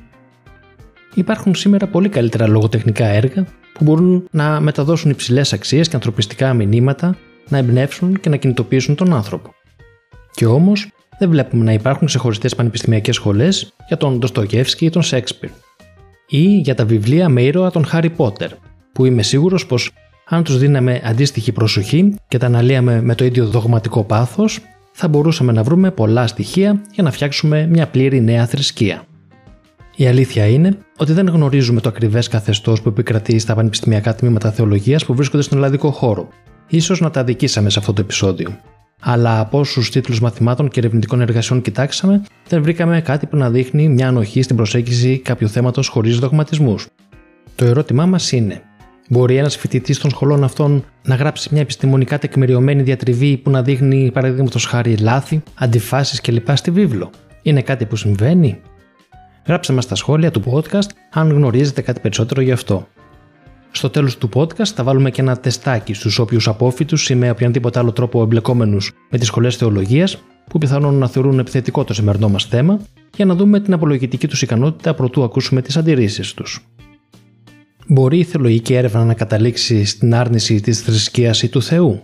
Υπάρχουν 1.13 1.55
σήμερα 1.55 1.87
πολύ 1.87 2.09
καλύτερα 2.09 2.47
λογοτεχνικά 2.47 3.05
έργα 3.05 3.45
που 3.73 3.83
μπορούν 3.83 4.27
να 4.31 4.59
μεταδώσουν 4.59 5.11
υψηλές 5.11 5.53
αξίες 5.53 5.87
και 5.87 5.95
ανθρωπιστικά 5.95 6.53
μηνύματα, 6.53 7.15
να 7.49 7.57
εμπνεύσουν 7.57 8.19
και 8.19 8.29
να 8.29 8.35
κινητοποιήσουν 8.35 8.95
τον 8.95 9.13
άνθρωπο. 9.13 9.53
Και 10.31 10.45
όμως 10.45 10.89
δεν 11.19 11.29
βλέπουμε 11.29 11.63
να 11.63 11.73
υπάρχουν 11.73 12.07
ξεχωριστές 12.07 12.55
πανεπιστημιακές 12.55 13.15
σχολές 13.15 13.73
για 13.87 13.97
τον 13.97 14.17
Ντοστογεύσκη 14.17 14.85
ή 14.85 14.89
τον 14.89 15.01
Σέξπιρ 15.01 15.49
ή 16.27 16.57
για 16.57 16.75
τα 16.75 16.85
βιβλία 16.85 17.29
με 17.29 17.41
ήρωα 17.41 17.71
των 17.71 17.85
Χάρι 17.85 18.09
Πότερ, 18.09 18.51
που 18.91 19.05
είμαι 19.05 19.23
σίγουρος 19.23 19.65
πως 19.65 19.91
αν 20.33 20.43
τους 20.43 20.57
δίναμε 20.57 21.01
αντίστοιχη 21.03 21.51
προσοχή 21.51 22.15
και 22.27 22.37
τα 22.37 22.45
αναλύαμε 22.45 23.01
με 23.01 23.15
το 23.15 23.25
ίδιο 23.25 23.47
δογματικό 23.47 24.03
πάθος, 24.03 24.59
θα 24.91 25.07
μπορούσαμε 25.07 25.51
να 25.51 25.63
βρούμε 25.63 25.91
πολλά 25.91 26.27
στοιχεία 26.27 26.81
για 26.93 27.03
να 27.03 27.11
φτιάξουμε 27.11 27.67
μια 27.67 27.87
πλήρη 27.87 28.21
νέα 28.21 28.45
θρησκεία. 28.45 29.03
Η 29.95 30.07
αλήθεια 30.07 30.47
είναι 30.47 30.77
ότι 30.97 31.13
δεν 31.13 31.27
γνωρίζουμε 31.27 31.81
το 31.81 31.89
ακριβές 31.89 32.27
καθεστώς 32.27 32.81
που 32.81 32.89
επικρατεί 32.89 33.39
στα 33.39 33.55
πανεπιστημιακά 33.55 34.15
τμήματα 34.15 34.51
θεολογίας 34.51 35.05
που 35.05 35.15
βρίσκονται 35.15 35.43
στον 35.43 35.57
ελλαδικό 35.57 35.91
χώρο. 35.91 36.27
σω 36.79 36.95
να 36.99 37.11
τα 37.11 37.19
αδικήσαμε 37.19 37.69
σε 37.69 37.79
αυτό 37.79 37.93
το 37.93 38.01
επεισόδιο 38.01 38.57
αλλά 39.01 39.39
από 39.39 39.59
όσους 39.59 39.89
τίτλους 39.91 40.19
μαθημάτων 40.19 40.69
και 40.69 40.79
ερευνητικών 40.79 41.21
εργασιών 41.21 41.61
κοιτάξαμε, 41.61 42.21
δεν 42.47 42.61
βρήκαμε 42.61 43.01
κάτι 43.01 43.25
που 43.25 43.37
να 43.37 43.49
δείχνει 43.49 43.89
μια 43.89 44.07
ανοχή 44.07 44.41
στην 44.41 44.55
προσέγγιση 44.55 45.17
κάποιου 45.17 45.49
θέματος 45.49 45.87
χωρίς 45.87 46.19
δογματισμούς. 46.19 46.87
Το 47.55 47.65
ερώτημά 47.65 48.05
μας 48.05 48.31
είναι, 48.31 48.61
μπορεί 49.11 49.35
ένας 49.35 49.57
φοιτητής 49.57 49.99
των 49.99 50.09
σχολών 50.09 50.43
αυτών 50.43 50.83
να 51.03 51.15
γράψει 51.15 51.49
μια 51.51 51.61
επιστημονικά 51.61 52.19
τεκμηριωμένη 52.19 52.81
διατριβή 52.81 53.37
που 53.37 53.49
να 53.49 53.61
δείχνει, 53.61 54.11
παραδείγματος 54.13 54.65
χάρη, 54.65 54.97
λάθη, 54.97 55.43
αντιφάσεις 55.55 56.21
κλπ. 56.21 56.47
στη 56.53 56.71
βίβλο. 56.71 57.09
Είναι 57.41 57.61
κάτι 57.61 57.85
που 57.85 57.95
συμβαίνει; 57.95 58.59
Γράψτε 59.47 59.73
μας 59.73 59.83
στα 59.83 59.95
σχόλια 59.95 60.31
του 60.31 60.43
podcast 60.51 60.89
αν 61.11 61.31
γνωρίζετε 61.31 61.81
κάτι 61.81 61.99
περισσότερο 61.99 62.41
γι' 62.41 62.51
αυτό. 62.51 62.87
Στο 63.71 63.89
τέλος 63.89 64.17
του 64.17 64.29
podcast 64.33 64.67
θα 64.75 64.83
βάλουμε 64.83 65.11
και 65.11 65.21
ένα 65.21 65.37
τεστάκι 65.37 65.93
στους 65.93 66.19
όποιους 66.19 66.47
απόφοιτους 66.47 67.09
ή 67.09 67.15
με 67.15 67.29
οποιονδήποτε 67.29 67.79
άλλο 67.79 67.91
τρόπο 67.91 68.21
εμπλεκόμενους 68.21 68.91
με 69.09 69.17
τις 69.17 69.27
σχολές 69.27 69.55
θεολογίας 69.55 70.23
που 70.49 70.57
πιθανόν 70.57 70.95
να 70.95 71.07
θεωρούν 71.07 71.39
επιθετικό 71.39 71.83
το 71.83 71.93
σημερινό 71.93 72.29
μας 72.29 72.45
θέμα 72.45 72.79
για 73.15 73.25
να 73.25 73.35
δούμε 73.35 73.59
την 73.59 73.73
απολογητική 73.73 74.27
τους 74.27 74.41
ικανότητα 74.41 74.93
προτού 74.93 75.23
ακούσουμε 75.23 75.61
τις 75.61 75.77
αντιρρήσεις 75.77 76.33
τους. 76.33 76.65
Μπορεί 77.91 78.17
η 78.17 78.23
θεολογική 78.23 78.73
έρευνα 78.73 79.05
να 79.05 79.13
καταλήξει 79.13 79.85
στην 79.85 80.15
άρνηση 80.15 80.61
της 80.61 80.81
θρησκείας 80.81 81.43
ή 81.43 81.49
του 81.49 81.61
Θεού; 81.61 82.03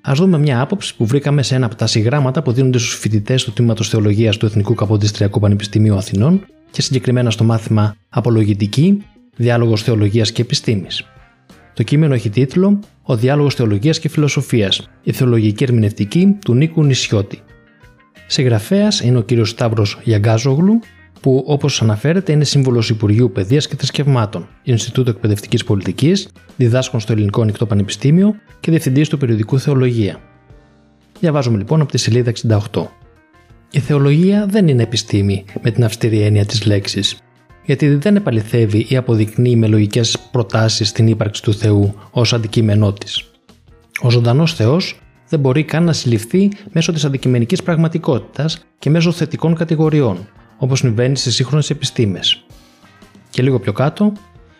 Α 0.00 0.12
δούμε 0.14 0.38
μια 0.38 0.60
άποψη 0.60 0.96
που 0.96 1.06
βρήκαμε 1.06 1.42
σε 1.42 1.54
ένα 1.54 1.66
από 1.66 1.74
τα 1.74 1.86
συγγράμματα 1.86 2.42
που 2.42 2.52
δίνονται 2.52 2.78
στους 2.78 2.94
φοιτητές 2.94 3.44
του 3.44 3.52
τμήματος 3.52 3.88
Θεολογίας 3.88 4.36
του 4.36 4.46
Εθνικού 4.46 4.74
Καποδιστριακού 4.74 5.40
Πανεπιστημίου 5.40 5.96
Αθηνών 5.96 6.46
και 6.70 6.82
συγκεκριμένα 6.82 7.30
στο 7.30 7.44
μάθημα 7.44 7.96
Απολογητική 8.08 9.02
Διάλογος 9.36 9.82
Θεολογίας 9.82 10.32
και 10.32 10.42
Επιστήμης. 10.42 11.04
Το 11.74 11.82
κείμενο 11.82 12.14
έχει 12.14 12.30
τίτλο 12.30 12.78
«Ο 13.02 13.16
διάλογος 13.16 13.54
Θεολογίας 13.54 13.98
και 13.98 14.08
Φιλοσοφίας, 14.08 14.88
η 15.02 15.12
θεολογική 15.12 15.64
ερμηνευτική 15.64 16.36
του 16.44 16.54
Νίκου 16.54 16.84
Νησιώτη». 16.84 17.42
Συγγραφέας 18.26 19.00
είναι 19.00 19.18
ο 19.18 19.22
κ. 19.22 19.30
Σταύρος 19.42 19.98
Γιαγκάζογλου, 20.04 20.80
που 21.24 21.44
όπως 21.46 21.82
αναφέρεται 21.82 22.32
είναι 22.32 22.44
σύμβολο 22.44 22.84
Υπουργείου 22.90 23.30
Παιδείας 23.32 23.68
και 23.68 23.76
Θρησκευμάτων, 23.76 24.48
Ινστιτούτο 24.62 25.10
Εκπαιδευτικής 25.10 25.64
Πολιτικής, 25.64 26.28
διδάσκων 26.56 27.00
στο 27.00 27.12
Ελληνικό 27.12 27.42
Ανοιχτό 27.42 27.66
Πανεπιστήμιο 27.66 28.34
και 28.60 28.70
διευθυντής 28.70 29.08
του 29.08 29.18
περιοδικού 29.18 29.58
Θεολογία. 29.58 30.20
Διαβάζουμε 31.20 31.58
λοιπόν 31.58 31.80
από 31.80 31.90
τη 31.90 31.98
σελίδα 31.98 32.32
68. 32.72 32.86
Η 33.70 33.78
θεολογία 33.78 34.46
δεν 34.46 34.68
είναι 34.68 34.82
επιστήμη 34.82 35.44
με 35.62 35.70
την 35.70 35.84
αυστηρή 35.84 36.20
έννοια 36.20 36.44
της 36.46 36.66
λέξης, 36.66 37.18
γιατί 37.64 37.94
δεν 37.94 38.16
επαληθεύει 38.16 38.86
ή 38.88 38.96
αποδεικνύει 38.96 39.56
με 39.56 39.66
λογικές 39.66 40.18
προτάσεις 40.30 40.92
την 40.92 41.06
ύπαρξη 41.06 41.42
του 41.42 41.54
Θεού 41.54 41.94
ως 42.10 42.32
αντικείμενό 42.32 42.92
της. 42.92 43.30
Ο 44.02 44.10
ζωντανός 44.10 44.54
Θεός 44.54 45.00
δεν 45.28 45.40
μπορεί 45.40 45.64
καν 45.64 45.84
να 45.84 45.92
συλληφθεί 45.92 46.48
μέσω 46.72 46.92
της 46.92 47.04
αντικειμενικής 47.04 47.62
πραγματικότητας 47.62 48.64
και 48.78 48.90
μέσω 48.90 49.12
θετικών 49.12 49.54
κατηγοριών, 49.54 50.28
όπως 50.56 50.78
συμβαίνει 50.78 51.16
στι 51.16 51.30
σύγχρονες 51.30 51.70
επιστήμες. 51.70 52.44
Και 53.30 53.42
λίγο 53.42 53.58
πιο 53.58 53.72
κάτω, 53.72 54.12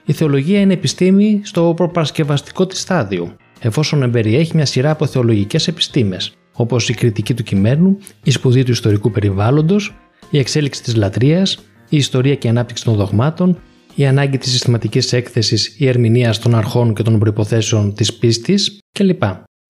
η 0.04 0.12
θεολογία 0.12 0.60
είναι 0.60 0.72
επιστήμη 0.72 1.40
στο 1.44 1.72
προπαρασκευαστικό 1.76 2.66
της 2.66 2.80
στάδιο, 2.80 3.36
εφόσον 3.60 4.02
εμπεριέχει 4.02 4.56
μια 4.56 4.66
σειρά 4.66 4.90
από 4.90 5.06
θεολογικές 5.06 5.68
επιστήμες, 5.68 6.32
όπως 6.52 6.88
η 6.88 6.94
κριτική 6.94 7.34
του 7.34 7.42
κειμένου, 7.42 7.98
η 8.24 8.30
σπουδή 8.30 8.62
του 8.62 8.70
ιστορικού 8.70 9.10
περιβάλλοντος, 9.10 9.94
η 10.30 10.38
εξέλιξη 10.38 10.82
της 10.82 10.96
λατρείας, 10.96 11.58
η 11.88 11.96
ιστορία 11.96 12.34
και 12.34 12.46
η 12.46 12.50
ανάπτυξη 12.50 12.84
των 12.84 12.94
δογμάτων, 12.94 13.58
η 13.94 14.06
ανάγκη 14.06 14.38
της 14.38 14.50
συστηματικής 14.50 15.12
έκθεσης 15.12 15.74
ή 15.78 15.86
ερμηνεία 15.88 16.34
των 16.42 16.54
αρχών 16.54 16.94
και 16.94 17.02
των 17.02 17.18
προποθέσεων 17.18 17.94
της 17.94 18.14
πίστης 18.14 18.78
κλπ. 18.98 19.22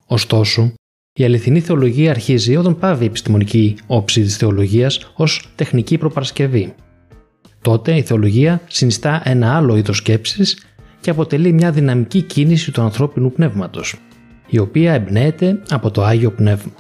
Ωστόσο, 0.07 0.73
η 1.17 1.25
αληθινή 1.25 1.61
θεολογία 1.61 2.11
αρχίζει 2.11 2.57
όταν 2.57 2.79
πάβει 2.79 3.05
η 3.05 3.07
επιστημονική 3.07 3.77
όψη 3.87 4.23
της 4.23 4.37
θεολογίας 4.37 5.13
ως 5.15 5.49
τεχνική 5.55 5.99
προπαρασκευή. 5.99 6.75
Τότε 7.61 7.97
η 7.97 8.03
θεολογία 8.03 8.61
συνιστά 8.69 9.23
ένα 9.25 9.57
άλλο 9.57 9.77
είδος 9.77 9.97
σκέψης 9.97 10.67
και 11.01 11.11
αποτελεί 11.11 11.53
μια 11.53 11.71
δυναμική 11.71 12.23
κίνηση 12.23 12.73
του 12.73 12.83
ανθρώπινου 12.83 13.33
πνεύματος, 13.33 13.95
η 14.49 14.59
οποία 14.59 14.93
εμπνέεται 14.93 15.63
από 15.69 15.91
το 15.91 16.05
Άγιο 16.05 16.31
Πνεύμα. 16.31 16.73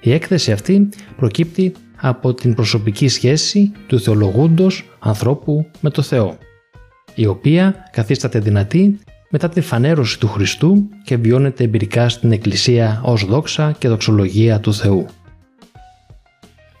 Η 0.00 0.12
έκθεση 0.12 0.52
αυτή 0.52 0.88
προκύπτει 1.16 1.72
από 1.96 2.34
την 2.34 2.54
προσωπική 2.54 3.08
σχέση 3.08 3.72
του 3.86 4.00
θεολογούντος 4.00 4.90
ανθρώπου 4.98 5.70
με 5.80 5.90
το 5.90 6.02
Θεό, 6.02 6.38
η 7.14 7.26
οποία 7.26 7.88
καθίσταται 7.92 8.38
δυνατή 8.38 8.98
μετά 9.36 9.48
τη 9.48 9.60
φανέρωση 9.60 10.20
του 10.20 10.28
Χριστού 10.28 10.88
και 11.04 11.16
βιώνεται 11.16 11.64
εμπειρικά 11.64 12.08
στην 12.08 12.32
Εκκλησία 12.32 13.00
ως 13.04 13.24
δόξα 13.24 13.74
και 13.78 13.88
δοξολογία 13.88 14.60
του 14.60 14.74
Θεού. 14.74 15.06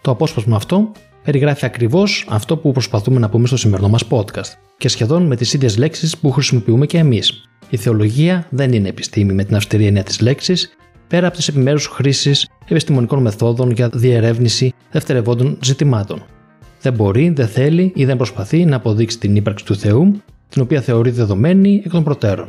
Το 0.00 0.10
απόσπασμα 0.10 0.56
αυτό 0.56 0.92
περιγράφει 1.24 1.64
ακριβώς 1.64 2.26
αυτό 2.28 2.56
που 2.56 2.72
προσπαθούμε 2.72 3.18
να 3.18 3.28
πούμε 3.28 3.46
στο 3.46 3.56
σημερινό 3.56 3.88
μας 3.88 4.04
podcast 4.10 4.52
και 4.78 4.88
σχεδόν 4.88 5.26
με 5.26 5.36
τις 5.36 5.52
ίδιες 5.52 5.76
λέξεις 5.76 6.18
που 6.18 6.30
χρησιμοποιούμε 6.30 6.86
και 6.86 6.98
εμείς. 6.98 7.48
Η 7.70 7.76
θεολογία 7.76 8.46
δεν 8.50 8.72
είναι 8.72 8.88
επιστήμη 8.88 9.32
με 9.32 9.44
την 9.44 9.56
αυστηρή 9.56 9.86
έννοια 9.86 10.02
της 10.02 10.20
λέξης, 10.20 10.76
πέρα 11.08 11.26
από 11.26 11.36
τις 11.36 11.48
επιμέρους 11.48 11.86
χρήσεις 11.86 12.48
επιστημονικών 12.68 13.22
μεθόδων 13.22 13.70
για 13.70 13.88
διερεύνηση 13.88 14.72
δευτερευόντων 14.90 15.58
ζητημάτων. 15.62 16.22
Δεν 16.80 16.92
μπορεί, 16.92 17.28
δεν 17.28 17.48
θέλει 17.48 17.92
ή 17.94 18.04
δεν 18.04 18.16
προσπαθεί 18.16 18.64
να 18.64 18.76
αποδείξει 18.76 19.18
την 19.18 19.36
ύπαρξη 19.36 19.64
του 19.64 19.76
Θεού, 19.76 20.22
την 20.54 20.62
οποία 20.62 20.80
θεωρεί 20.80 21.10
δεδομένη 21.10 21.82
εκ 21.84 21.90
των 21.90 22.04
προτέρων. 22.04 22.48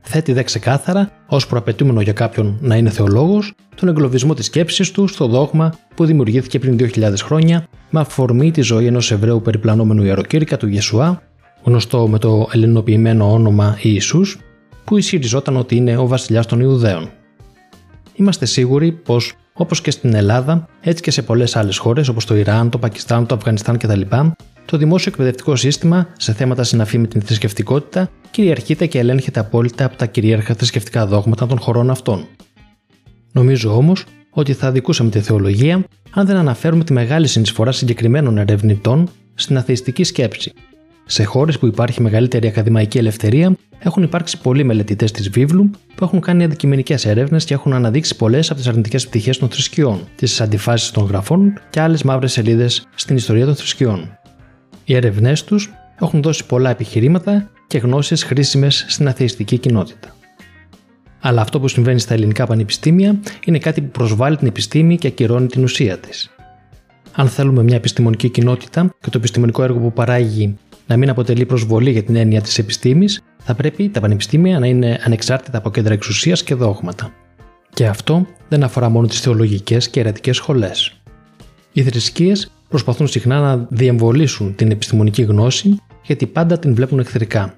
Θέτει 0.00 0.32
δε 0.32 0.42
ξεκάθαρα, 0.42 1.10
ως 1.26 1.46
προαπαιτούμενο 1.46 2.00
για 2.00 2.12
κάποιον 2.12 2.58
να 2.60 2.76
είναι 2.76 2.90
θεολόγος, 2.90 3.52
τον 3.74 3.88
εγκλωβισμό 3.88 4.34
της 4.34 4.46
σκέψης 4.46 4.90
του 4.90 5.06
στο 5.06 5.26
δόγμα 5.26 5.74
που 5.94 6.04
δημιουργήθηκε 6.04 6.58
πριν 6.58 6.76
2.000 6.78 7.12
χρόνια 7.22 7.66
με 7.90 8.00
αφορμή 8.00 8.50
τη 8.50 8.60
ζωή 8.60 8.86
ενός 8.86 9.10
Εβραίου 9.10 9.42
περιπλανόμενου 9.42 10.02
ιεροκήρυκα 10.02 10.56
του 10.56 10.66
Γεσουά, 10.66 11.22
γνωστό 11.62 12.08
με 12.08 12.18
το 12.18 12.48
ελληνοποιημένο 12.52 13.32
όνομα 13.32 13.78
Ιησούς, 13.82 14.38
που 14.84 14.96
ισχυριζόταν 14.96 15.56
ότι 15.56 15.76
είναι 15.76 15.96
ο 15.96 16.06
βασιλιάς 16.06 16.46
των 16.46 16.60
Ιουδαίων. 16.60 17.10
Είμαστε 18.14 18.46
σίγουροι 18.46 18.92
πως, 18.92 19.34
όπως 19.52 19.80
και 19.80 19.90
στην 19.90 20.14
Ελλάδα, 20.14 20.68
έτσι 20.80 21.02
και 21.02 21.10
σε 21.10 21.22
πολλές 21.22 21.56
άλλες 21.56 21.78
χώρες 21.78 22.08
όπως 22.08 22.24
το 22.24 22.36
Ιράν, 22.36 22.70
το 22.70 22.78
Πακιστάν, 22.78 23.26
το 23.26 23.34
Αφγανιστάν 23.34 23.78
κτλ., 23.78 24.00
το 24.64 24.76
δημόσιο 24.76 25.10
εκπαιδευτικό 25.10 25.56
σύστημα 25.56 26.08
σε 26.16 26.32
θέματα 26.32 26.62
συναφή 26.62 26.98
με 26.98 27.06
την 27.06 27.22
θρησκευτικότητα 27.22 28.10
κυριαρχείται 28.30 28.86
και 28.86 28.98
ελέγχεται 28.98 29.40
απόλυτα 29.40 29.84
από 29.84 29.96
τα 29.96 30.06
κυρίαρχα 30.06 30.54
θρησκευτικά 30.54 31.06
δόγματα 31.06 31.46
των 31.46 31.58
χωρών 31.58 31.90
αυτών. 31.90 32.26
Νομίζω 33.32 33.76
όμως 33.76 34.04
ότι 34.30 34.52
θα 34.52 34.66
αδικούσαμε 34.66 35.10
τη 35.10 35.20
θεολογία 35.20 35.84
αν 36.10 36.26
δεν 36.26 36.36
αναφέρουμε 36.36 36.84
τη 36.84 36.92
μεγάλη 36.92 37.26
συνεισφορά 37.26 37.72
συγκεκριμένων 37.72 38.38
ερευνητών 38.38 39.08
στην 39.34 39.56
αθεϊστική 39.56 40.04
σκέψη. 40.04 40.52
Σε 41.04 41.24
χώρες 41.24 41.58
που 41.58 41.66
υπάρχει 41.66 42.02
μεγαλύτερη 42.02 42.48
ακαδημαϊκή 42.48 42.98
ελευθερία, 42.98 43.56
έχουν 43.78 44.02
υπάρξει 44.02 44.40
πολλοί 44.40 44.64
μελετητές 44.64 45.10
της 45.10 45.28
βίβλου 45.28 45.70
που 45.94 46.04
έχουν 46.04 46.20
κάνει 46.20 46.44
αντικειμενικές 46.44 47.06
έρευνες 47.06 47.44
και 47.44 47.54
έχουν 47.54 47.72
αναδείξει 47.72 48.16
πολλές 48.16 48.50
από 48.50 48.58
τις 48.58 48.68
αρνητικές 48.68 49.08
πτυχές 49.08 49.38
των 49.38 49.48
θρησκειών, 49.48 50.08
τις 50.16 50.40
αντιφάσεις 50.40 50.90
των 50.90 51.04
γραφών 51.04 51.52
και 51.70 51.80
άλλες 51.80 52.02
μαύρες 52.02 52.32
σελίδες 52.32 52.86
στην 52.94 53.16
ιστορία 53.16 53.44
των 53.44 53.54
θρησκειών. 53.54 54.18
Οι 54.84 54.94
έρευνέ 54.94 55.32
τους 55.46 55.72
έχουν 56.00 56.22
δώσει 56.22 56.46
πολλά 56.46 56.70
επιχειρήματα 56.70 57.50
και 57.66 57.78
γνώσεις 57.78 58.24
χρήσιμες 58.24 58.84
στην 58.88 59.08
αθεϊστική 59.08 59.58
κοινότητα. 59.58 60.16
Αλλά 61.20 61.40
αυτό 61.40 61.60
που 61.60 61.68
συμβαίνει 61.68 61.98
στα 61.98 62.14
ελληνικά 62.14 62.46
πανεπιστήμια 62.46 63.20
είναι 63.44 63.58
κάτι 63.58 63.80
που 63.80 63.90
προσβάλλει 63.90 64.36
την 64.36 64.46
επιστήμη 64.46 64.96
και 64.96 65.06
ακυρώνει 65.06 65.46
την 65.46 65.62
ουσία 65.62 65.98
της. 65.98 66.30
Αν 67.12 67.28
θέλουμε 67.28 67.62
μια 67.62 67.76
επιστημονική 67.76 68.28
κοινότητα 68.28 68.94
και 69.00 69.10
το 69.10 69.18
επιστημονικό 69.18 69.62
έργο 69.62 69.78
που 69.78 69.92
παράγει 69.92 70.56
να 70.92 70.98
μην 70.98 71.08
αποτελεί 71.08 71.46
προσβολή 71.46 71.90
για 71.90 72.02
την 72.02 72.16
έννοια 72.16 72.40
της 72.40 72.58
επιστήμης, 72.58 73.22
θα 73.38 73.54
πρέπει 73.54 73.88
τα 73.88 74.00
πανεπιστήμια 74.00 74.58
να 74.58 74.66
είναι 74.66 75.00
ανεξάρτητα 75.04 75.58
από 75.58 75.70
κέντρα 75.70 75.92
εξουσίας 75.92 76.42
και 76.42 76.54
δόγματα. 76.54 77.12
Και 77.74 77.86
αυτό 77.86 78.26
δεν 78.48 78.62
αφορά 78.62 78.88
μόνο 78.88 79.06
τις 79.06 79.20
θεολογικές 79.20 79.88
και 79.88 80.00
αιρετικέ 80.00 80.32
σχολές. 80.32 80.92
Οι 81.72 81.82
θρησκείες 81.82 82.50
προσπαθούν 82.68 83.06
συχνά 83.06 83.40
να 83.40 83.66
διεμβολήσουν 83.70 84.54
την 84.54 84.70
επιστημονική 84.70 85.22
γνώση 85.22 85.76
γιατί 86.02 86.26
πάντα 86.26 86.58
την 86.58 86.74
βλέπουν 86.74 86.98
εχθρικά. 86.98 87.54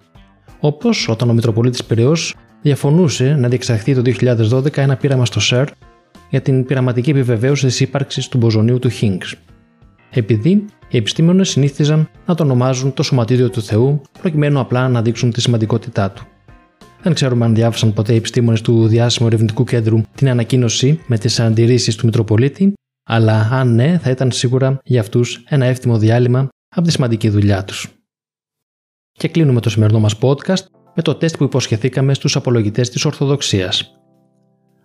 Όπως 0.60 1.08
όταν 1.08 1.30
ο 1.30 1.32
Μητροπολίτης 1.32 1.84
Πυραιός 1.84 2.34
διαφωνούσε 2.62 3.36
να 3.38 3.48
διεξαχθεί 3.48 3.94
το 3.94 4.02
2012 4.50 4.76
ένα 4.76 4.96
πείραμα 4.96 5.24
στο 5.24 5.40
ΣΕΡ 5.40 5.68
για 6.30 6.40
την 6.40 6.64
πειραματική 6.64 7.10
επιβεβαίωση 7.10 7.66
της 7.66 7.80
ύπαρξης 7.80 8.28
του 8.28 8.38
μποζονίου 8.38 8.78
του 8.78 8.90
Higgs. 9.00 9.32
Επειδή 10.16 10.64
οι 10.88 10.96
επιστήμονες 10.96 11.48
συνήθιζαν 11.48 12.08
να 12.26 12.34
το 12.34 12.42
ονομάζουν 12.42 12.92
το 12.94 13.02
σωματίδιο 13.02 13.50
του 13.50 13.62
Θεού 13.62 14.00
προκειμένου 14.20 14.58
απλά 14.60 14.88
να 14.88 15.02
δείξουν 15.02 15.30
τη 15.30 15.40
σημαντικότητά 15.40 16.10
του. 16.10 16.26
Δεν 17.02 17.14
ξέρουμε 17.14 17.44
αν 17.44 17.54
διάβασαν 17.54 17.92
ποτέ 17.92 18.12
οι 18.12 18.16
επιστήμονες 18.16 18.60
του 18.60 18.86
Διάσημου 18.86 19.26
Ερευνητικού 19.26 19.64
Κέντρου 19.64 20.00
την 20.14 20.28
ανακοίνωση 20.28 21.00
με 21.06 21.18
τις 21.18 21.40
αντιρρήσεις 21.40 21.96
του 21.96 22.06
Μητροπολίτη 22.06 22.72
αλλά 23.04 23.48
αν 23.52 23.74
ναι, 23.74 23.98
θα 23.98 24.10
ήταν 24.10 24.32
σίγουρα 24.32 24.78
για 24.84 25.00
αυτούς 25.00 25.44
ένα 25.48 25.64
εύθυμο 25.64 25.98
διάλειμμα 25.98 26.48
από 26.68 26.86
τη 26.86 26.92
σημαντική 26.92 27.28
δουλειά 27.28 27.64
τους. 27.64 27.88
Και 29.12 29.28
κλείνουμε 29.28 29.60
το 29.60 29.70
σημερινό 29.70 30.00
μας 30.00 30.18
podcast 30.20 30.64
με 30.94 31.02
το 31.02 31.14
τεστ 31.14 31.36
που 31.36 31.44
υποσχεθήκαμε 31.44 32.14
στους 32.14 32.36
απολογητές 32.36 32.90
της 32.90 33.04
Ορθοδοξίας. 33.04 33.98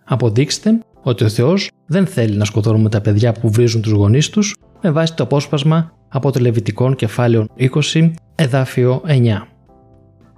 Αποδείξτε 0.04 0.78
ότι 1.02 1.24
ο 1.24 1.28
Θεός 1.28 1.70
δεν 1.86 2.06
θέλει 2.06 2.36
να 2.36 2.44
σκοτώνουμε 2.44 2.88
τα 2.88 3.00
παιδιά 3.00 3.32
που 3.32 3.50
βρίζουν 3.50 3.82
τους 3.82 3.92
γονείς 3.92 4.30
τους 4.30 4.54
με 4.82 4.90
βάση 4.90 5.14
το 5.14 5.22
απόσπασμα 5.22 5.92
από 6.08 6.30
το 6.30 6.40
Λεβιτικών 6.40 6.96
κεφάλαιο 6.96 7.46
20, 7.92 8.10
εδάφιο 8.34 9.02
9. 9.06 9.46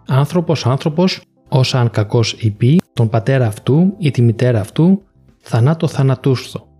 Άνθρωπος 0.06 0.66
άνθρωπος, 0.66 1.20
όσα 1.48 1.80
αν 1.80 1.90
κακός 1.90 2.32
υπεί, 2.32 2.80
τον 2.92 3.08
πατέρα 3.08 3.46
αυτού 3.46 3.94
ή 3.98 4.10
τη 4.10 4.22
μητέρα 4.22 4.60
αυτού, 4.60 5.02
θανάτο 5.42 5.88
θανατούσθο 5.88 6.70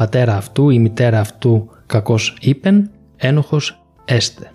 πατέρα 0.00 0.36
αυτού 0.36 0.70
ή 0.70 0.78
μητέρα 0.78 1.20
αυτού 1.20 1.68
κακός 1.86 2.36
είπεν, 2.40 2.90
ένοχος 3.16 3.82
έστε. 4.04 4.52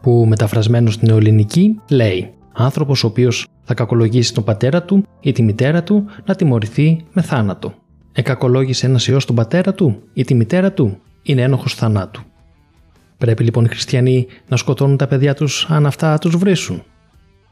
Που 0.00 0.24
μεταφρασμένος 0.28 0.94
στην 0.94 1.08
νεοελληνική 1.08 1.80
λέει 1.88 2.34
άνθρωπος 2.52 3.04
ο 3.04 3.06
οποίος 3.06 3.46
θα 3.62 3.74
κακολογήσει 3.74 4.34
τον 4.34 4.44
πατέρα 4.44 4.82
του 4.82 5.04
ή 5.20 5.32
τη 5.32 5.42
μητέρα 5.42 5.82
του 5.82 6.04
να 6.24 6.34
τιμωρηθεί 6.34 7.04
με 7.12 7.22
θάνατο. 7.22 7.74
Εκακολόγησε 8.12 8.86
ένας 8.86 9.06
ιό 9.06 9.18
τον 9.26 9.34
πατέρα 9.34 9.74
του 9.74 10.02
ή 10.12 10.24
τη 10.24 10.34
μητέρα 10.34 10.72
του, 10.72 10.98
είναι 11.22 11.42
ένοχος 11.42 11.74
θανάτου. 11.74 12.22
Πρέπει 13.18 13.44
λοιπόν 13.44 13.64
οι 13.64 13.68
χριστιανοί 13.68 14.26
να 14.48 14.56
σκοτώνουν 14.56 14.96
τα 14.96 15.06
παιδιά 15.06 15.34
τους 15.34 15.66
αν 15.68 15.86
αυτά 15.86 16.18
τους 16.18 16.36
βρίσουν. 16.36 16.82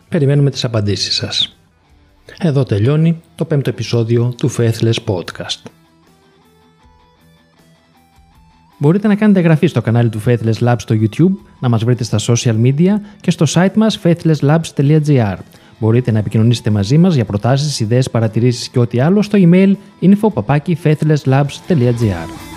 Περιμένουμε 0.08 0.50
τις 0.50 0.64
απαντήσεις 0.64 1.14
σας. 1.14 1.56
Εδώ 2.38 2.62
τελειώνει 2.62 3.20
το 3.34 3.44
πέμπτο 3.44 3.70
επεισόδιο 3.70 4.34
του 4.36 4.50
Faithless 4.50 4.96
Podcast. 5.04 5.62
Μπορείτε 8.78 9.08
να 9.08 9.14
κάνετε 9.14 9.38
εγγραφή 9.38 9.66
στο 9.66 9.80
κανάλι 9.80 10.08
του 10.08 10.22
Faithless 10.26 10.58
Labs 10.60 10.76
στο 10.78 10.94
YouTube, 11.00 11.32
να 11.60 11.68
μας 11.68 11.84
βρείτε 11.84 12.04
στα 12.04 12.18
social 12.20 12.62
media 12.62 12.92
και 13.20 13.30
στο 13.30 13.46
site 13.48 13.72
μας 13.74 14.00
faithlesslabs.gr. 14.02 15.36
Μπορείτε 15.78 16.10
να 16.10 16.18
επικοινωνήσετε 16.18 16.70
μαζί 16.70 16.98
μας 16.98 17.14
για 17.14 17.24
προτάσεις, 17.24 17.80
ιδέες, 17.80 18.10
παρατηρήσεις 18.10 18.68
και 18.68 18.78
ό,τι 18.78 19.00
άλλο 19.00 19.22
στο 19.22 19.38
email 19.42 19.74
info.faithlesslabs.gr. 20.00 22.49